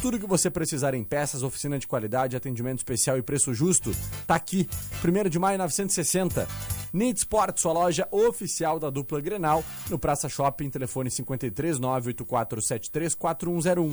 Tudo 0.06 0.20
que 0.20 0.26
você 0.26 0.48
precisar 0.48 0.94
em 0.94 1.02
peças, 1.02 1.42
oficina 1.42 1.80
de 1.80 1.88
qualidade, 1.88 2.36
atendimento 2.36 2.78
especial 2.78 3.18
e 3.18 3.22
preço 3.22 3.52
justo, 3.52 3.90
tá 4.24 4.36
aqui. 4.36 4.68
1 5.04 5.28
de 5.28 5.36
maio 5.36 5.58
960. 5.58 6.46
Need 6.92 7.18
Sport, 7.18 7.58
sua 7.58 7.72
loja 7.72 8.06
oficial 8.12 8.78
da 8.78 8.88
dupla 8.88 9.20
Grenal, 9.20 9.64
no 9.90 9.98
Praça 9.98 10.28
Shopping, 10.28 10.70
telefone 10.70 11.10
53 11.10 11.80
98473 11.80 13.16
4101. 13.16 13.90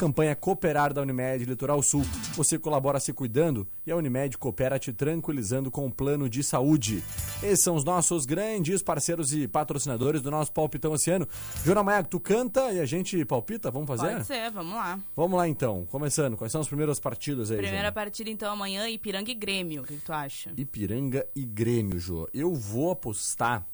Campanha 0.00 0.34
Cooperar 0.34 0.94
da 0.94 1.02
Unimed 1.02 1.44
Litoral 1.44 1.82
Sul. 1.82 2.06
Você 2.34 2.58
colabora 2.58 2.98
se 2.98 3.12
cuidando 3.12 3.68
e 3.86 3.92
a 3.92 3.96
Unimed 3.96 4.38
coopera 4.38 4.78
te 4.78 4.94
tranquilizando 4.94 5.70
com 5.70 5.86
o 5.86 5.92
plano 5.92 6.26
de 6.26 6.42
saúde. 6.42 7.04
Esses 7.42 7.62
são 7.62 7.76
os 7.76 7.84
nossos 7.84 8.24
grandes 8.24 8.82
parceiros 8.82 9.30
e 9.34 9.46
patrocinadores 9.46 10.22
do 10.22 10.30
nosso 10.30 10.52
Palpitão 10.52 10.92
Oceano. 10.92 11.28
Jona 11.66 11.82
Maia, 11.82 12.02
tu 12.02 12.18
canta 12.18 12.72
e 12.72 12.80
a 12.80 12.86
gente 12.86 13.22
palpita? 13.26 13.70
Vamos 13.70 13.88
fazer? 13.88 14.12
Pode 14.12 14.26
ser, 14.26 14.50
vamos 14.50 14.72
lá. 14.72 14.98
Vamos 15.14 15.36
lá 15.36 15.39
então, 15.48 15.86
começando. 15.90 16.36
Quais 16.36 16.50
são 16.52 16.60
as 16.60 16.68
primeiras 16.68 16.98
partidas 16.98 17.50
aí, 17.50 17.58
Primeira 17.58 17.92
partida 17.92 18.30
então 18.30 18.52
amanhã, 18.52 18.88
Ipiranga 18.88 19.30
e 19.30 19.34
Grêmio. 19.34 19.82
O 19.82 19.84
que, 19.86 19.96
que 19.96 20.04
tu 20.04 20.12
acha? 20.12 20.52
Ipiranga 20.56 21.26
e 21.34 21.44
Grêmio, 21.44 21.98
Jô. 21.98 22.28
Eu 22.32 22.54
vou 22.54 22.90
apostar. 22.90 23.66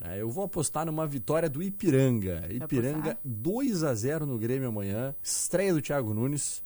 né, 0.00 0.20
eu 0.20 0.30
vou 0.30 0.44
apostar 0.44 0.84
numa 0.86 1.06
vitória 1.06 1.48
do 1.48 1.62
Ipiranga. 1.62 2.46
Ipiranga 2.50 3.18
2 3.24 3.82
a 3.84 3.94
0 3.94 4.26
no 4.26 4.38
Grêmio 4.38 4.68
amanhã. 4.68 5.14
Estreia 5.22 5.72
do 5.72 5.80
Thiago 5.80 6.12
Nunes. 6.12 6.62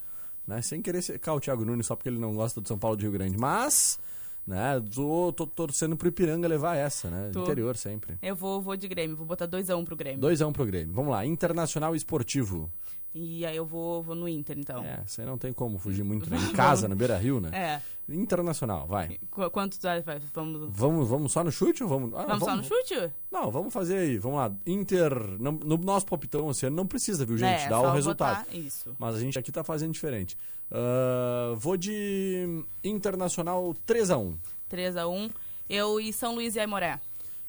Né, 0.47 0.61
sem 0.63 0.83
querer 0.83 1.01
secar 1.03 1.35
o 1.35 1.41
Thiago 1.41 1.65
Nunes 1.65 1.87
só 1.87 1.95
porque 1.95 2.09
ele 2.09 2.19
não 2.19 2.35
gosta 2.35 2.61
do 2.61 2.67
São 2.67 2.77
Paulo 2.79 2.97
de 2.97 3.05
Rio 3.05 3.13
Grande. 3.13 3.39
Mas, 3.39 4.01
né, 4.45 4.83
tô, 4.93 5.33
tô 5.33 5.47
torcendo 5.47 5.97
pro 5.97 6.09
Ipiranga 6.09 6.49
levar 6.49 6.75
essa, 6.75 7.09
né? 7.09 7.31
Tô. 7.33 7.45
Interior 7.45 7.77
sempre. 7.77 8.17
Eu 8.21 8.35
vou, 8.35 8.61
vou 8.61 8.77
de 8.77 8.89
Grêmio, 8.89 9.17
vou 9.17 9.27
botar 9.27 9.47
2x1 9.47 9.85
pro 9.85 9.95
Grêmio. 9.95 10.21
2 10.21 10.43
a 10.43 10.47
1 10.49 10.53
pro 10.53 10.67
Grêmio. 10.67 10.93
Vamos 10.93 11.13
lá. 11.13 11.25
Internacional 11.25 11.95
Esportivo. 11.95 12.69
E 13.13 13.45
aí 13.45 13.57
eu 13.57 13.67
vou, 13.67 14.03
vou 14.05 14.15
no 14.15 14.29
Inter, 14.29 14.57
então. 14.57 14.85
É, 14.85 15.03
você 15.05 15.25
não 15.25 15.37
tem 15.37 15.53
como 15.53 15.79
fugir 15.79 16.05
muito, 16.05 16.31
né? 16.31 16.37
Em 16.51 16.53
casa, 16.53 16.87
no 16.87 16.95
Beira 16.95 17.19
Rio, 17.19 17.41
né? 17.41 17.51
É. 17.53 17.83
Internacional, 18.15 18.87
vai. 18.87 19.19
Qu- 19.31 19.51
Quanto 19.51 19.79
vai? 19.81 20.01
Vamos, 20.33 20.69
Vamos, 20.73 21.09
vamos 21.09 21.33
só 21.33 21.43
no 21.43 21.51
chute 21.51 21.83
ou 21.83 21.89
vamos. 21.89 22.15
Ah, 22.15 22.25
vamos 22.27 22.45
só 22.45 22.55
no 22.57 22.63
chute? 22.63 23.13
Não, 23.31 23.51
vamos 23.51 23.73
fazer 23.73 23.97
aí. 23.99 24.19
Vamos 24.19 24.39
lá. 24.39 24.53
Inter. 24.67 25.13
não- 25.41 25.53
no 25.53 25.77
nosso 25.79 26.07
palpitão 26.07 26.49
ano 26.49 26.77
não 26.77 26.87
precisa, 26.87 27.25
viu, 27.27 27.37
gente? 27.37 27.65
É, 27.65 27.69
Dá 27.69 27.81
o 27.81 27.93
resultado. 27.93 28.47
isso. 28.55 28.95
Mas 28.99 29.17
a 29.17 29.21
gente 29.21 29.39
aqui 29.39 29.51
tá 29.51 29.65
fazendo 29.65 29.93
diferente. 29.93 30.37
Ah, 30.71 31.53
vou 31.57 31.77
de 31.77 32.63
Internacional 32.85 33.75
3x1. 33.87 34.35
3x1. 34.71 35.31
Eu 35.69 36.01
e 36.01 36.13
São 36.13 36.35
Luís 36.37 36.55
e 36.55 36.61
Aimoré. 36.61 37.01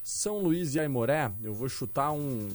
São 0.03 0.39
Luís 0.39 0.73
e 0.73 0.79
Aimoré, 0.79 1.31
eu 1.43 1.53
vou 1.53 1.69
chutar 1.69 2.11
um 2.11 2.49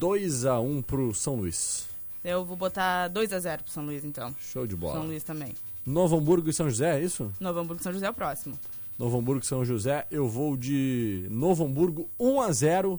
2x1 0.00 0.82
pro 0.82 1.14
São 1.14 1.34
Luís. 1.36 1.86
Eu 2.24 2.44
vou 2.44 2.56
botar 2.56 3.10
2x0 3.10 3.62
pro 3.62 3.72
São 3.72 3.84
Luís, 3.84 4.04
então. 4.04 4.34
Show 4.40 4.66
de 4.66 4.74
bola. 4.74 4.94
São 4.94 5.06
Luís 5.06 5.22
também. 5.22 5.54
Novo 5.86 6.16
Hamburgo 6.16 6.48
e 6.48 6.52
São 6.52 6.68
José, 6.70 6.98
é 6.98 7.04
isso? 7.04 7.30
Novo 7.38 7.60
Hamburgo 7.60 7.80
e 7.80 7.84
São 7.84 7.92
José 7.92 8.06
é 8.06 8.10
o 8.10 8.14
próximo. 8.14 8.58
Novo 8.98 9.18
Hamburgo 9.18 9.44
e 9.44 9.46
São 9.46 9.64
José, 9.64 10.06
eu 10.10 10.26
vou 10.28 10.56
de 10.56 11.26
Novo 11.30 11.64
Hamburgo 11.64 12.08
1x0 12.18 12.98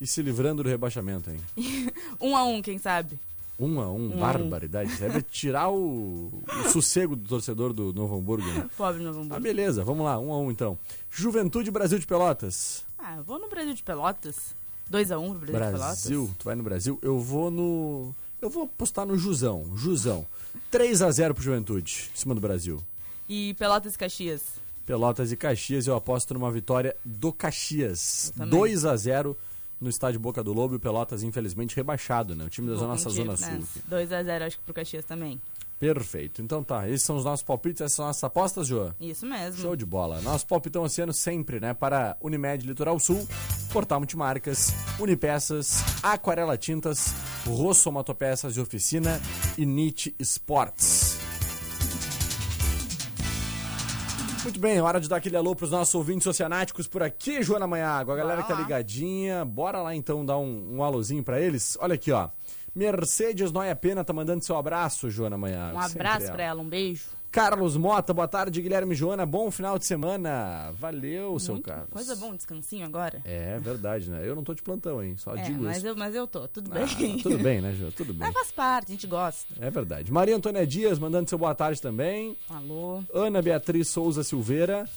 e 0.00 0.06
se 0.06 0.20
livrando 0.22 0.62
do 0.62 0.68
rebaixamento, 0.68 1.30
hein? 1.30 1.40
1x1, 2.20 2.62
quem 2.62 2.78
sabe? 2.78 3.18
1x1, 3.60 3.80
a 3.82 3.88
um. 3.90 4.08
barbaridade. 4.18 4.90
Isso 4.90 5.00
deve 5.00 5.22
tirar 5.22 5.70
o, 5.70 6.42
o 6.64 6.68
sossego 6.70 7.14
do 7.14 7.28
torcedor 7.28 7.72
do 7.72 7.92
Novo 7.92 8.16
Hamburgo, 8.18 8.46
né? 8.48 8.68
Pobre 8.76 9.02
Novo 9.02 9.20
Ah, 9.20 9.22
Hamburgo. 9.22 9.42
beleza, 9.42 9.84
vamos 9.84 10.04
lá, 10.04 10.16
1x1 10.16 10.50
então. 10.50 10.78
Juventude 11.10 11.70
Brasil 11.70 11.98
de 11.98 12.06
Pelotas. 12.06 12.84
Ah, 12.98 13.16
eu 13.16 13.22
vou 13.22 13.38
no 13.38 13.48
Brasil 13.48 13.72
de 13.74 13.82
Pelotas. 13.82 14.54
2x1 14.90 15.38
pro 15.38 15.38
Brasil, 15.38 15.46
de 15.46 15.52
Brasil, 15.52 16.18
Pelotas. 16.20 16.36
tu 16.38 16.44
vai 16.44 16.54
no 16.56 16.62
Brasil. 16.64 16.98
Eu 17.02 17.20
vou 17.20 17.50
no. 17.50 18.14
Eu 18.46 18.50
vou 18.50 18.62
apostar 18.62 19.04
no 19.04 19.18
Jusão. 19.18 19.76
Jusão. 19.76 20.24
3x0 20.72 21.34
pro 21.34 21.42
Juventude, 21.42 22.10
em 22.14 22.16
cima 22.16 22.32
do 22.32 22.40
Brasil. 22.40 22.80
E 23.28 23.54
Pelotas 23.54 23.96
e 23.96 23.98
Caxias. 23.98 24.42
Pelotas 24.86 25.32
e 25.32 25.36
Caxias, 25.36 25.88
eu 25.88 25.96
aposto 25.96 26.32
numa 26.32 26.48
vitória 26.52 26.94
do 27.04 27.32
Caxias. 27.32 28.32
Eu 28.38 28.46
também. 28.46 28.60
2x0 28.60 29.34
no 29.80 29.90
estádio 29.90 30.20
Boca 30.20 30.44
do 30.44 30.52
Lobo 30.52 30.74
e 30.74 30.76
o 30.76 30.80
Pelotas, 30.80 31.24
infelizmente, 31.24 31.74
rebaixado, 31.74 32.36
né? 32.36 32.44
O 32.44 32.48
time 32.48 32.68
da 32.70 32.76
Vou 32.76 32.86
nossa 32.86 33.08
contigo, 33.08 33.36
Zona 33.36 33.52
né? 33.52 33.64
Sul. 33.66 33.82
2x0 33.90 34.42
acho 34.42 34.58
que 34.58 34.64
pro 34.64 34.74
Caxias 34.74 35.04
também. 35.04 35.40
Perfeito. 35.78 36.40
Então 36.40 36.62
tá, 36.62 36.88
esses 36.88 37.02
são 37.02 37.16
os 37.16 37.24
nossos 37.24 37.44
palpites, 37.44 37.82
essas 37.82 37.92
são 37.92 38.04
as 38.06 38.08
nossas 38.08 38.24
apostas, 38.24 38.66
Jô. 38.66 38.92
Isso 38.98 39.26
mesmo. 39.26 39.60
Show 39.60 39.76
de 39.76 39.84
bola. 39.84 40.20
Nosso 40.22 40.46
palpitão 40.46 40.82
oceano 40.82 41.12
sempre, 41.12 41.60
né? 41.60 41.74
Para 41.74 42.16
Unimed 42.20 42.66
Litoral 42.66 42.98
Sul, 42.98 43.26
Portal 43.72 44.00
Multimarcas, 44.00 44.72
Unipeças, 44.98 45.82
Aquarela 46.02 46.56
Tintas, 46.56 47.14
Rosso 47.46 47.92
Motopeças 47.92 48.56
e 48.56 48.60
Oficina 48.60 49.20
e 49.58 49.66
NIT 49.66 50.14
Sports. 50.18 51.18
Muito 54.46 54.60
bem, 54.60 54.80
hora 54.80 55.00
de 55.00 55.08
dar 55.08 55.16
aquele 55.16 55.36
alô 55.36 55.56
pros 55.56 55.72
nossos 55.72 55.92
ouvintes 55.96 56.24
oceanáticos 56.24 56.86
por 56.86 57.02
aqui, 57.02 57.42
Joana 57.42 57.66
Manhago. 57.66 58.12
A 58.12 58.16
galera 58.16 58.42
que 58.42 58.48
tá 58.48 58.54
ligadinha, 58.54 59.44
bora 59.44 59.82
lá 59.82 59.92
então 59.92 60.24
dar 60.24 60.38
um, 60.38 60.76
um 60.76 60.84
alôzinho 60.84 61.22
pra 61.24 61.40
eles. 61.40 61.76
Olha 61.80 61.96
aqui, 61.96 62.12
ó. 62.12 62.28
Mercedes 62.76 63.50
Noia 63.50 63.74
Pena 63.74 64.04
tá 64.04 64.12
mandando 64.12 64.44
seu 64.44 64.54
abraço, 64.56 65.08
Joana 65.10 65.38
Manhago. 65.38 65.76
Um 65.78 65.80
abraço 65.80 66.30
pra 66.30 66.42
ela, 66.44 66.60
um 66.60 66.68
beijo. 66.68 67.04
Carlos 67.32 67.76
Mota, 67.76 68.12
boa 68.14 68.28
tarde, 68.28 68.60
Guilherme 68.62 68.92
e 68.92 68.96
Joana. 68.96 69.24
Bom 69.26 69.50
final 69.50 69.78
de 69.78 69.84
semana. 69.86 70.72
Valeu, 70.78 71.38
seu 71.38 71.54
Muito 71.54 71.66
Carlos. 71.66 71.88
Coisa 71.90 72.14
bom, 72.16 72.30
um 72.32 72.36
descansinho 72.36 72.84
agora. 72.86 73.20
É 73.24 73.58
verdade, 73.58 74.10
né? 74.10 74.26
Eu 74.26 74.34
não 74.34 74.44
tô 74.44 74.54
de 74.54 74.62
plantão, 74.62 75.02
hein? 75.02 75.16
Só 75.18 75.34
É, 75.36 75.42
digo 75.42 75.62
mas 75.62 75.78
isso. 75.78 75.86
eu, 75.86 75.96
mas 75.96 76.14
eu 76.14 76.26
tô, 76.26 76.46
tudo 76.48 76.70
Ah, 76.72 76.84
bem. 76.98 77.18
tudo 77.18 77.38
bem, 77.38 77.60
né, 77.60 77.72
Jô? 77.72 77.90
Tudo 77.92 78.12
bem. 78.14 78.26
Mas 78.26 78.32
faz 78.34 78.52
parte, 78.52 78.88
a 78.88 78.92
gente 78.92 79.06
gosta. 79.06 79.54
É 79.60 79.70
verdade. 79.70 80.12
Maria 80.12 80.36
Antônia 80.36 80.66
Dias 80.66 80.98
mandando 80.98 81.28
seu 81.28 81.38
boa 81.38 81.54
tarde 81.54 81.80
também. 81.80 82.36
Alô. 82.48 83.02
Ana 83.12 83.40
Beatriz 83.42 83.88
Souza 83.88 84.22
Silveira. 84.22 84.88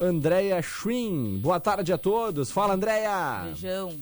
Andréia 0.00 0.60
Schwin, 0.62 1.38
boa 1.40 1.58
tarde 1.60 1.92
a 1.92 1.98
todos. 1.98 2.50
Fala, 2.50 2.74
Andréia! 2.74 3.42
Beijão. 3.44 3.94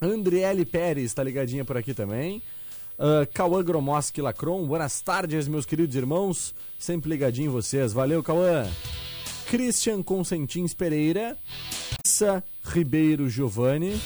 Andriele 0.00 0.64
Pérez 0.64 1.12
tá 1.14 1.22
ligadinha 1.22 1.64
por 1.64 1.76
aqui 1.76 1.92
também. 1.94 2.42
Uh, 2.98 3.26
Cauã 3.34 3.62
Gromoski 3.62 4.20
Lacron, 4.20 4.64
buenas 4.66 5.00
tardes, 5.00 5.48
meus 5.48 5.66
queridos 5.66 5.96
irmãos. 5.96 6.54
Sempre 6.78 7.10
ligadinho 7.10 7.46
em 7.48 7.52
vocês. 7.52 7.92
Valeu, 7.92 8.22
Cauã. 8.22 8.66
Christian 9.46 10.02
Consentins 10.02 10.72
Pereira. 10.74 11.36
Issa 12.04 12.42
Ribeiro 12.64 13.28
Giovanni. 13.28 14.00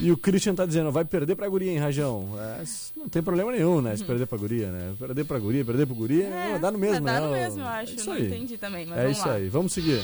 E 0.00 0.10
o 0.10 0.16
Christian 0.16 0.54
tá 0.54 0.64
dizendo, 0.64 0.90
vai 0.90 1.04
perder 1.04 1.36
pra 1.36 1.46
guria, 1.48 1.70
hein, 1.70 1.78
Rajão? 1.78 2.30
É, 2.40 2.62
não 2.96 3.06
tem 3.08 3.22
problema 3.22 3.52
nenhum, 3.52 3.82
né? 3.82 3.94
Se 3.96 4.02
perder 4.02 4.26
pra 4.26 4.38
guria, 4.38 4.70
né? 4.70 4.94
Perder 4.98 5.24
pra 5.24 5.38
guria, 5.38 5.62
perder 5.64 5.84
pro 5.86 5.94
guria, 5.94 6.24
É, 6.26 6.58
dar 6.58 6.70
no 6.70 6.78
mesmo, 6.78 7.04
né? 7.04 7.20
no 7.20 7.30
mesmo, 7.30 7.60
eu 7.60 7.66
É 7.66 7.68
acho. 7.82 7.94
isso 7.96 8.06
não 8.06 8.14
aí. 8.14 8.26
entendi 8.26 8.56
também, 8.56 8.86
mas 8.86 8.98
É 8.98 9.10
isso 9.10 9.28
lá. 9.28 9.34
aí, 9.34 9.48
vamos 9.50 9.72
seguir. 9.74 10.00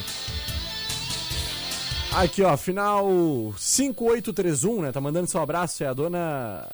Aqui, 2.13 2.43
ó, 2.43 2.55
final 2.55 3.07
5831, 3.57 4.83
né? 4.83 4.91
Tá 4.91 5.01
mandando 5.01 5.27
seu 5.27 5.41
abraço, 5.41 5.83
é 5.83 5.87
a 5.87 5.93
dona 5.93 6.69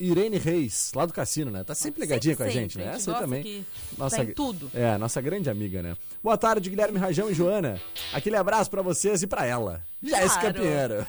Irene 0.00 0.38
Reis, 0.38 0.92
lá 0.94 1.04
do 1.04 1.12
cassino, 1.12 1.50
né? 1.50 1.62
Tá 1.62 1.74
sempre 1.74 2.00
ligadinha 2.00 2.34
com 2.34 2.42
a 2.42 2.46
Sempre, 2.46 2.60
gente, 2.60 2.78
né? 2.78 2.84
a 2.84 2.86
gente 2.92 2.96
Essa 2.96 3.12
aí 3.12 3.20
também. 3.20 3.66
Nossa, 3.98 4.16
tá 4.16 4.24
em 4.24 4.32
tudo. 4.32 4.70
É, 4.74 4.96
nossa 4.96 5.20
grande 5.20 5.50
amiga, 5.50 5.82
né? 5.82 5.96
Boa 6.22 6.38
tarde, 6.38 6.70
Guilherme 6.70 6.98
Rajão 6.98 7.30
e 7.30 7.34
Joana. 7.34 7.80
Aquele 8.12 8.36
abraço 8.36 8.70
pra 8.70 8.80
vocês 8.82 9.22
e 9.22 9.26
pra 9.26 9.44
ela. 9.44 9.82
Jéssica 10.02 10.40
Claro. 10.52 10.54
Pinheiro. 10.54 11.06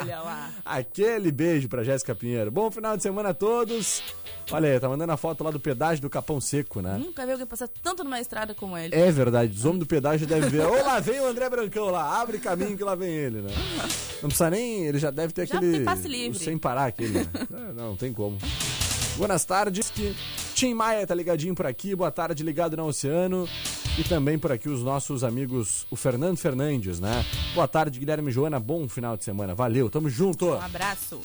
Olha 0.00 0.20
lá. 0.20 0.50
Aquele 0.64 1.30
beijo 1.30 1.68
pra 1.68 1.84
Jéssica 1.84 2.14
Pinheiro. 2.14 2.50
Bom 2.50 2.70
final 2.70 2.96
de 2.96 3.02
semana 3.02 3.30
a 3.30 3.34
todos. 3.34 4.02
Olha 4.50 4.72
aí, 4.72 4.80
tá 4.80 4.88
mandando 4.88 5.12
a 5.12 5.16
foto 5.16 5.44
lá 5.44 5.50
do 5.50 5.60
pedágio 5.60 6.00
do 6.02 6.10
Capão 6.10 6.40
Seco, 6.40 6.80
né? 6.80 6.96
Nunca 6.98 7.24
vi 7.24 7.32
alguém 7.32 7.46
passar 7.46 7.68
tanto 7.82 8.02
numa 8.02 8.20
estrada 8.20 8.54
como 8.54 8.76
ele. 8.76 8.94
É 8.94 9.10
verdade, 9.10 9.52
os 9.54 9.64
homens 9.64 9.80
do 9.80 9.86
pedágio 9.86 10.26
devem 10.26 10.48
ver. 10.48 10.66
Ô, 10.66 10.72
lá 10.84 10.98
vem 10.98 11.20
o 11.20 11.26
André 11.26 11.48
Brancão 11.48 11.86
lá, 11.90 12.20
abre 12.20 12.38
caminho 12.38 12.76
que 12.76 12.82
lá 12.84 12.94
vem 12.94 13.10
ele, 13.10 13.42
né? 13.42 13.50
Não 14.22 14.28
precisa 14.28 14.50
nem. 14.50 14.86
Ele 14.86 14.98
já 14.98 15.10
deve 15.10 15.32
ter 15.32 15.46
Já 15.46 15.56
aquele. 15.56 15.72
tem 15.76 15.84
passe 15.84 16.08
livre. 16.08 16.38
Sem 16.38 16.58
parar 16.58 16.86
aquele. 16.86 17.20
Né? 17.20 17.26
É, 17.34 17.72
não, 17.72 17.88
não 17.90 17.96
tem 17.96 18.12
como. 18.12 18.38
Boas 19.16 19.44
tardes. 19.44 19.92
Tim 20.54 20.74
Maia 20.74 21.06
tá 21.06 21.14
ligadinho 21.14 21.54
por 21.54 21.66
aqui. 21.66 21.94
Boa 21.94 22.10
tarde, 22.10 22.42
ligado 22.42 22.76
no 22.76 22.86
Oceano. 22.86 23.48
E 23.98 24.04
também 24.04 24.38
por 24.38 24.52
aqui 24.52 24.68
os 24.68 24.82
nossos 24.82 25.22
amigos, 25.24 25.86
o 25.90 25.96
Fernando 25.96 26.36
Fernandes, 26.38 26.98
né? 27.00 27.24
Boa 27.54 27.68
tarde, 27.68 27.98
Guilherme 27.98 28.30
e 28.30 28.32
Joana. 28.32 28.58
Bom 28.60 28.88
final 28.88 29.16
de 29.16 29.24
semana. 29.24 29.54
Valeu, 29.54 29.90
tamo 29.90 30.08
junto. 30.08 30.46
Um 30.46 30.60
abraço. 30.60 31.20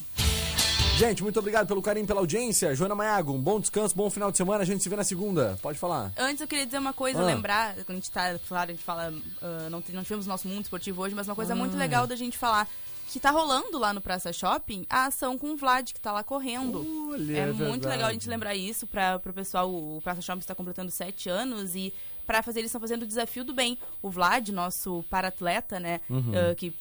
Gente, 0.98 1.22
muito 1.22 1.38
obrigado 1.40 1.68
pelo 1.68 1.82
carinho, 1.82 2.08
pela 2.08 2.20
audiência. 2.20 2.74
Joana 2.76 2.96
Maiago, 2.96 3.32
um 3.32 3.40
bom 3.40 3.60
descanso, 3.60 3.96
bom 3.96 4.10
final 4.10 4.32
de 4.32 4.38
semana. 4.38 4.63
A 4.63 4.66
gente 4.66 4.82
se 4.82 4.90
vê 4.90 4.96
na 4.96 5.04
segunda. 5.04 5.58
Pode 5.62 5.78
falar. 5.78 6.12
Antes 6.18 6.42
eu 6.42 6.48
queria 6.48 6.66
dizer 6.66 6.80
uma 6.80 6.94
coisa, 6.94 7.22
Ah. 7.22 7.26
lembrar, 7.26 7.76
quando 7.86 7.92
a 7.92 7.94
gente 7.96 8.10
tá, 8.10 8.38
claro, 8.48 8.72
a 8.72 8.74
gente 8.74 8.84
fala, 8.84 9.13
ah, 9.42 9.70
não, 9.70 9.84
não 9.94 10.04
tivemos 10.04 10.26
nosso 10.26 10.48
mundo 10.48 10.63
esportivo 10.63 11.02
hoje, 11.04 11.13
mas 11.13 11.28
uma 11.28 11.36
coisa 11.36 11.54
Ah. 11.54 11.56
muito 11.56 11.78
legal 11.78 12.08
da 12.08 12.16
gente 12.16 12.36
falar, 12.38 12.68
que 13.08 13.20
tá 13.20 13.32
rolando 13.32 13.78
lá 13.80 13.93
no 13.93 14.02
Praça 14.02 14.32
Shopping 14.34 14.86
a 14.89 15.06
ação 15.06 15.38
com 15.38 15.52
o 15.52 15.58
Vlad, 15.58 15.91
que 15.93 16.00
tá 16.00 16.12
lá 16.12 16.24
correndo. 16.24 16.86
Olha, 17.12 17.38
é 17.38 17.39
é 17.39 17.46
muito 17.54 17.88
legal 17.88 18.10
a 18.10 18.13
gente 18.13 18.30
lembrar 18.30 18.54
isso 18.56 18.86
para 18.86 19.22
o 19.26 19.34
pessoal. 19.34 19.74
O 19.74 20.02
Praça 20.04 20.22
Shopping 20.22 20.39
está 20.41 20.54
completando 20.54 20.91
sete 20.91 21.30
anos 21.30 21.74
e 21.76 21.93
para 22.26 22.43
fazer 22.43 22.60
eles 22.60 22.70
estão 22.70 22.82
fazendo 22.82 23.04
o 23.04 23.08
desafio 23.08 23.43
do 23.46 23.54
bem. 23.54 23.78
O 24.02 24.10
Vlad, 24.10 24.50
nosso 24.50 25.04
paratleta, 25.10 25.80
né, 25.80 26.02
Uhum. 26.10 26.34
ah, 26.52 26.54
que 26.56 26.74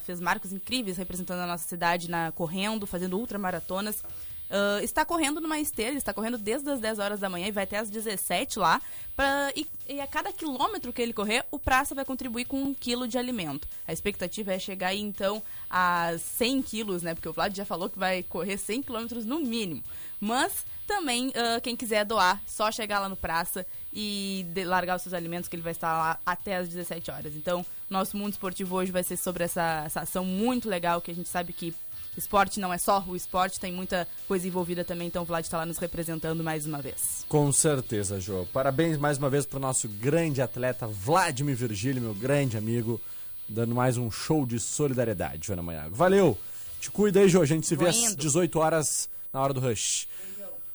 fez 0.00 0.18
marcos 0.18 0.52
incríveis 0.52 0.96
representando 0.96 1.40
a 1.40 1.46
nossa 1.46 1.68
cidade 1.68 2.10
na 2.10 2.32
correndo, 2.32 2.86
fazendo 2.86 3.16
ultramaratonas. 3.18 4.02
Ah, 4.50 4.80
está 4.82 5.04
correndo 5.04 5.40
numa 5.40 5.58
esteira, 5.58 5.96
está 5.96 6.12
correndo 6.12 6.38
desde 6.38 6.70
as 6.70 6.80
10 6.80 6.98
horas 6.98 7.20
da 7.20 7.28
manhã 7.28 7.46
e 7.46 7.52
vai 7.52 7.64
até 7.64 7.78
as 7.78 7.90
17 7.90 8.58
lá. 8.58 8.80
Pra, 9.14 9.52
e, 9.54 9.66
e 9.88 10.00
a 10.00 10.06
cada 10.06 10.32
quilômetro 10.32 10.92
que 10.92 11.02
ele 11.02 11.12
correr, 11.12 11.44
o 11.50 11.58
praça 11.58 11.94
vai 11.94 12.04
contribuir 12.04 12.44
com 12.44 12.62
um 12.62 12.72
quilo 12.72 13.08
de 13.08 13.18
alimento. 13.18 13.66
A 13.86 13.92
expectativa 13.92 14.52
é 14.52 14.58
chegar 14.58 14.88
aí, 14.88 15.00
então 15.00 15.42
a 15.68 16.16
100 16.18 16.62
quilos, 16.62 17.02
né? 17.02 17.14
Porque 17.14 17.28
o 17.28 17.32
Vlad 17.32 17.54
já 17.54 17.64
falou 17.64 17.90
que 17.90 17.98
vai 17.98 18.22
correr 18.22 18.56
100 18.56 18.82
quilômetros 18.82 19.24
no 19.24 19.40
mínimo. 19.40 19.82
Mas 20.20 20.64
também, 20.86 21.32
ah, 21.34 21.60
quem 21.60 21.76
quiser 21.76 22.04
doar, 22.04 22.40
só 22.46 22.70
chegar 22.70 23.00
lá 23.00 23.08
no 23.08 23.16
praça 23.16 23.66
e 23.92 24.46
largar 24.64 24.96
os 24.96 25.02
seus 25.02 25.14
alimentos, 25.14 25.48
que 25.48 25.56
ele 25.56 25.62
vai 25.62 25.72
estar 25.72 25.92
lá 25.92 26.20
até 26.24 26.56
as 26.56 26.68
17 26.68 27.10
horas. 27.10 27.34
Então, 27.34 27.64
nosso 27.90 28.16
mundo 28.16 28.32
esportivo 28.32 28.76
hoje 28.76 28.92
vai 28.92 29.02
ser 29.02 29.16
sobre 29.16 29.44
essa, 29.44 29.82
essa 29.86 30.00
ação 30.00 30.24
muito 30.24 30.68
legal, 30.68 31.00
que 31.00 31.10
a 31.10 31.14
gente 31.14 31.28
sabe 31.28 31.52
que 31.52 31.74
esporte 32.18 32.60
não 32.60 32.72
é 32.72 32.78
só 32.78 33.04
o 33.06 33.16
esporte, 33.16 33.60
tem 33.60 33.72
muita 33.72 34.06
coisa 34.26 34.46
envolvida 34.46 34.84
também. 34.84 35.08
Então, 35.08 35.22
o 35.22 35.26
Vlad 35.26 35.44
está 35.44 35.58
lá 35.58 35.66
nos 35.66 35.78
representando 35.78 36.42
mais 36.42 36.66
uma 36.66 36.82
vez. 36.82 37.24
Com 37.28 37.50
certeza, 37.52 38.20
Jô. 38.20 38.46
Parabéns 38.52 38.98
mais 38.98 39.18
uma 39.18 39.30
vez 39.30 39.46
pro 39.46 39.58
nosso 39.58 39.88
grande 39.88 40.42
atleta 40.42 40.86
Vladimir 40.86 41.56
Virgílio, 41.56 42.02
meu 42.02 42.14
grande 42.14 42.56
amigo, 42.56 43.00
dando 43.48 43.74
mais 43.74 43.96
um 43.96 44.10
show 44.10 44.44
de 44.44 44.58
solidariedade, 44.58 45.46
Joana 45.46 45.62
Maiago. 45.62 45.94
Valeu! 45.94 46.36
Te 46.80 46.90
cuida 46.90 47.20
aí, 47.20 47.28
Jô. 47.28 47.42
A 47.42 47.46
gente 47.46 47.66
se 47.66 47.74
vê 47.74 47.84
Tô 47.84 47.90
às 47.90 47.96
indo. 47.96 48.16
18 48.16 48.58
horas 48.58 49.08
na 49.32 49.40
hora 49.40 49.52
do 49.52 49.60
Rush. 49.60 50.06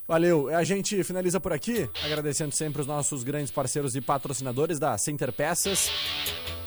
Valeu. 0.08 0.54
A 0.54 0.64
gente 0.64 1.02
finaliza 1.04 1.40
por 1.40 1.54
aqui, 1.54 1.90
agradecendo 2.04 2.54
sempre 2.54 2.82
os 2.82 2.88
nossos 2.88 3.24
grandes 3.24 3.52
parceiros 3.52 3.96
e 3.96 4.02
patrocinadores 4.02 4.78
da 4.78 4.98
Center 4.98 5.32
Peças. 5.32 5.90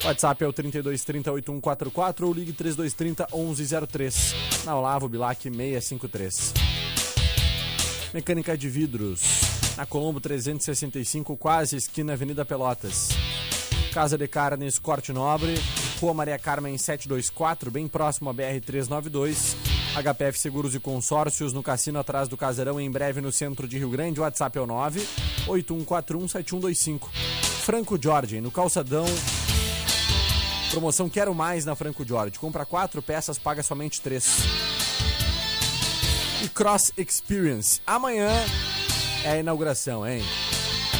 WhatsApp 0.03 0.43
é 0.43 0.47
o 0.47 0.53
32308144 0.53 2.21
ou 2.21 2.33
ligue 2.33 2.53
3230 2.53 3.27
1103. 3.33 4.35
Na 4.65 4.75
Olavo 4.75 5.09
Bilac 5.09 5.41
653. 5.41 6.53
Mecânica 8.13 8.57
de 8.57 8.69
vidros. 8.69 9.21
Na 9.75 9.85
Colombo 9.85 10.19
365, 10.19 11.37
quase 11.37 11.75
esquina 11.75 12.13
Avenida 12.13 12.43
Pelotas. 12.43 13.09
Casa 13.93 14.17
de 14.17 14.27
Carnes 14.27 14.79
Corte 14.79 15.13
Nobre, 15.13 15.53
Rua 15.99 16.13
Maria 16.13 16.39
Carmen 16.39 16.77
724, 16.77 17.69
bem 17.69 17.87
próximo 17.87 18.29
à 18.29 18.33
BR 18.33 18.59
392. 18.65 19.55
HPF 19.95 20.37
Seguros 20.39 20.75
e 20.75 20.79
Consórcios 20.79 21.53
no 21.53 21.63
cassino 21.63 21.99
atrás 21.99 22.27
do 22.27 22.37
Casarão, 22.37 22.79
em 22.79 22.89
breve 22.89 23.21
no 23.21 23.31
centro 23.31 23.67
de 23.67 23.77
Rio 23.77 23.89
Grande. 23.89 24.19
WhatsApp 24.19 24.57
é 24.57 24.61
o 24.61 24.67
981417125. 25.47 27.07
Franco 27.63 27.99
Jorge, 28.01 28.39
no 28.39 28.51
calçadão. 28.51 29.05
Promoção 30.71 31.09
Quero 31.09 31.33
Mais 31.33 31.65
na 31.65 31.75
Franco 31.75 32.05
Jorge. 32.05 32.37
Compra 32.37 32.65
quatro 32.65 33.01
peças, 33.01 33.39
paga 33.39 33.63
somente 33.63 34.01
três. 34.01 34.37
E 36.43 36.49
Cross 36.49 36.93
Experience. 36.97 37.81
Amanhã 37.85 38.29
é 39.23 39.31
a 39.31 39.37
inauguração, 39.37 40.07
hein? 40.07 40.21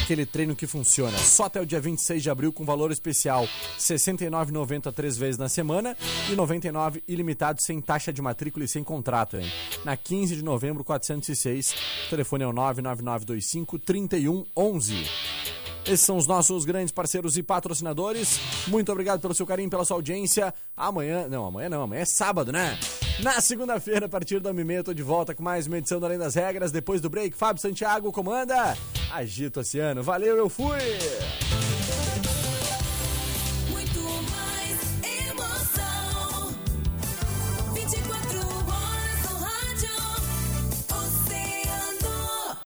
Aquele 0.02 0.24
treino 0.24 0.56
que 0.56 0.66
funciona. 0.66 1.16
Só 1.18 1.44
até 1.44 1.60
o 1.60 1.66
dia 1.66 1.80
26 1.80 2.22
de 2.22 2.30
abril 2.30 2.50
com 2.50 2.64
valor 2.64 2.90
especial. 2.90 3.42
R$ 3.42 3.48
69,90 3.78 4.90
três 4.92 5.18
vezes 5.18 5.36
na 5.36 5.50
semana 5.50 5.94
e 6.26 6.30
R$ 6.30 6.36
99 6.36 7.02
ilimitado 7.06 7.60
sem 7.60 7.78
taxa 7.80 8.10
de 8.10 8.22
matrícula 8.22 8.64
e 8.64 8.68
sem 8.68 8.82
contrato, 8.82 9.36
hein? 9.36 9.46
Na 9.84 9.98
15 9.98 10.36
de 10.36 10.42
novembro, 10.42 10.82
406. 10.82 11.74
O 12.06 12.10
telefone 12.10 12.42
é 12.42 12.46
o 12.46 12.52
99925 12.54 13.78
3111. 13.78 15.04
Esses 15.88 16.02
são 16.02 16.18
os 16.18 16.26
nossos 16.26 16.66
grandes 16.66 16.92
parceiros 16.92 17.38
e 17.38 17.42
patrocinadores. 17.42 18.38
Muito 18.66 18.92
obrigado 18.92 19.22
pelo 19.22 19.32
seu 19.34 19.46
carinho, 19.46 19.70
pela 19.70 19.86
sua 19.86 19.96
audiência. 19.96 20.52
Amanhã, 20.76 21.26
não, 21.28 21.46
amanhã 21.46 21.70
não, 21.70 21.82
amanhã 21.82 22.02
é 22.02 22.04
sábado, 22.04 22.52
né? 22.52 22.78
Na 23.20 23.40
segunda-feira, 23.40 24.04
a 24.04 24.08
partir 24.08 24.36
1 24.36 24.70
eu 24.70 24.84
tô 24.84 24.92
de 24.92 25.02
volta 25.02 25.34
com 25.34 25.42
mais 25.42 25.66
uma 25.66 25.78
edição 25.78 25.98
do 25.98 26.04
Além 26.04 26.18
das 26.18 26.34
Regras. 26.34 26.70
Depois 26.70 27.00
do 27.00 27.08
break, 27.08 27.34
Fábio 27.34 27.62
Santiago 27.62 28.12
comanda. 28.12 28.76
Agita 29.10 29.60
Oceano. 29.60 30.02
Valeu, 30.02 30.36
eu 30.36 30.50
fui! 30.50 30.78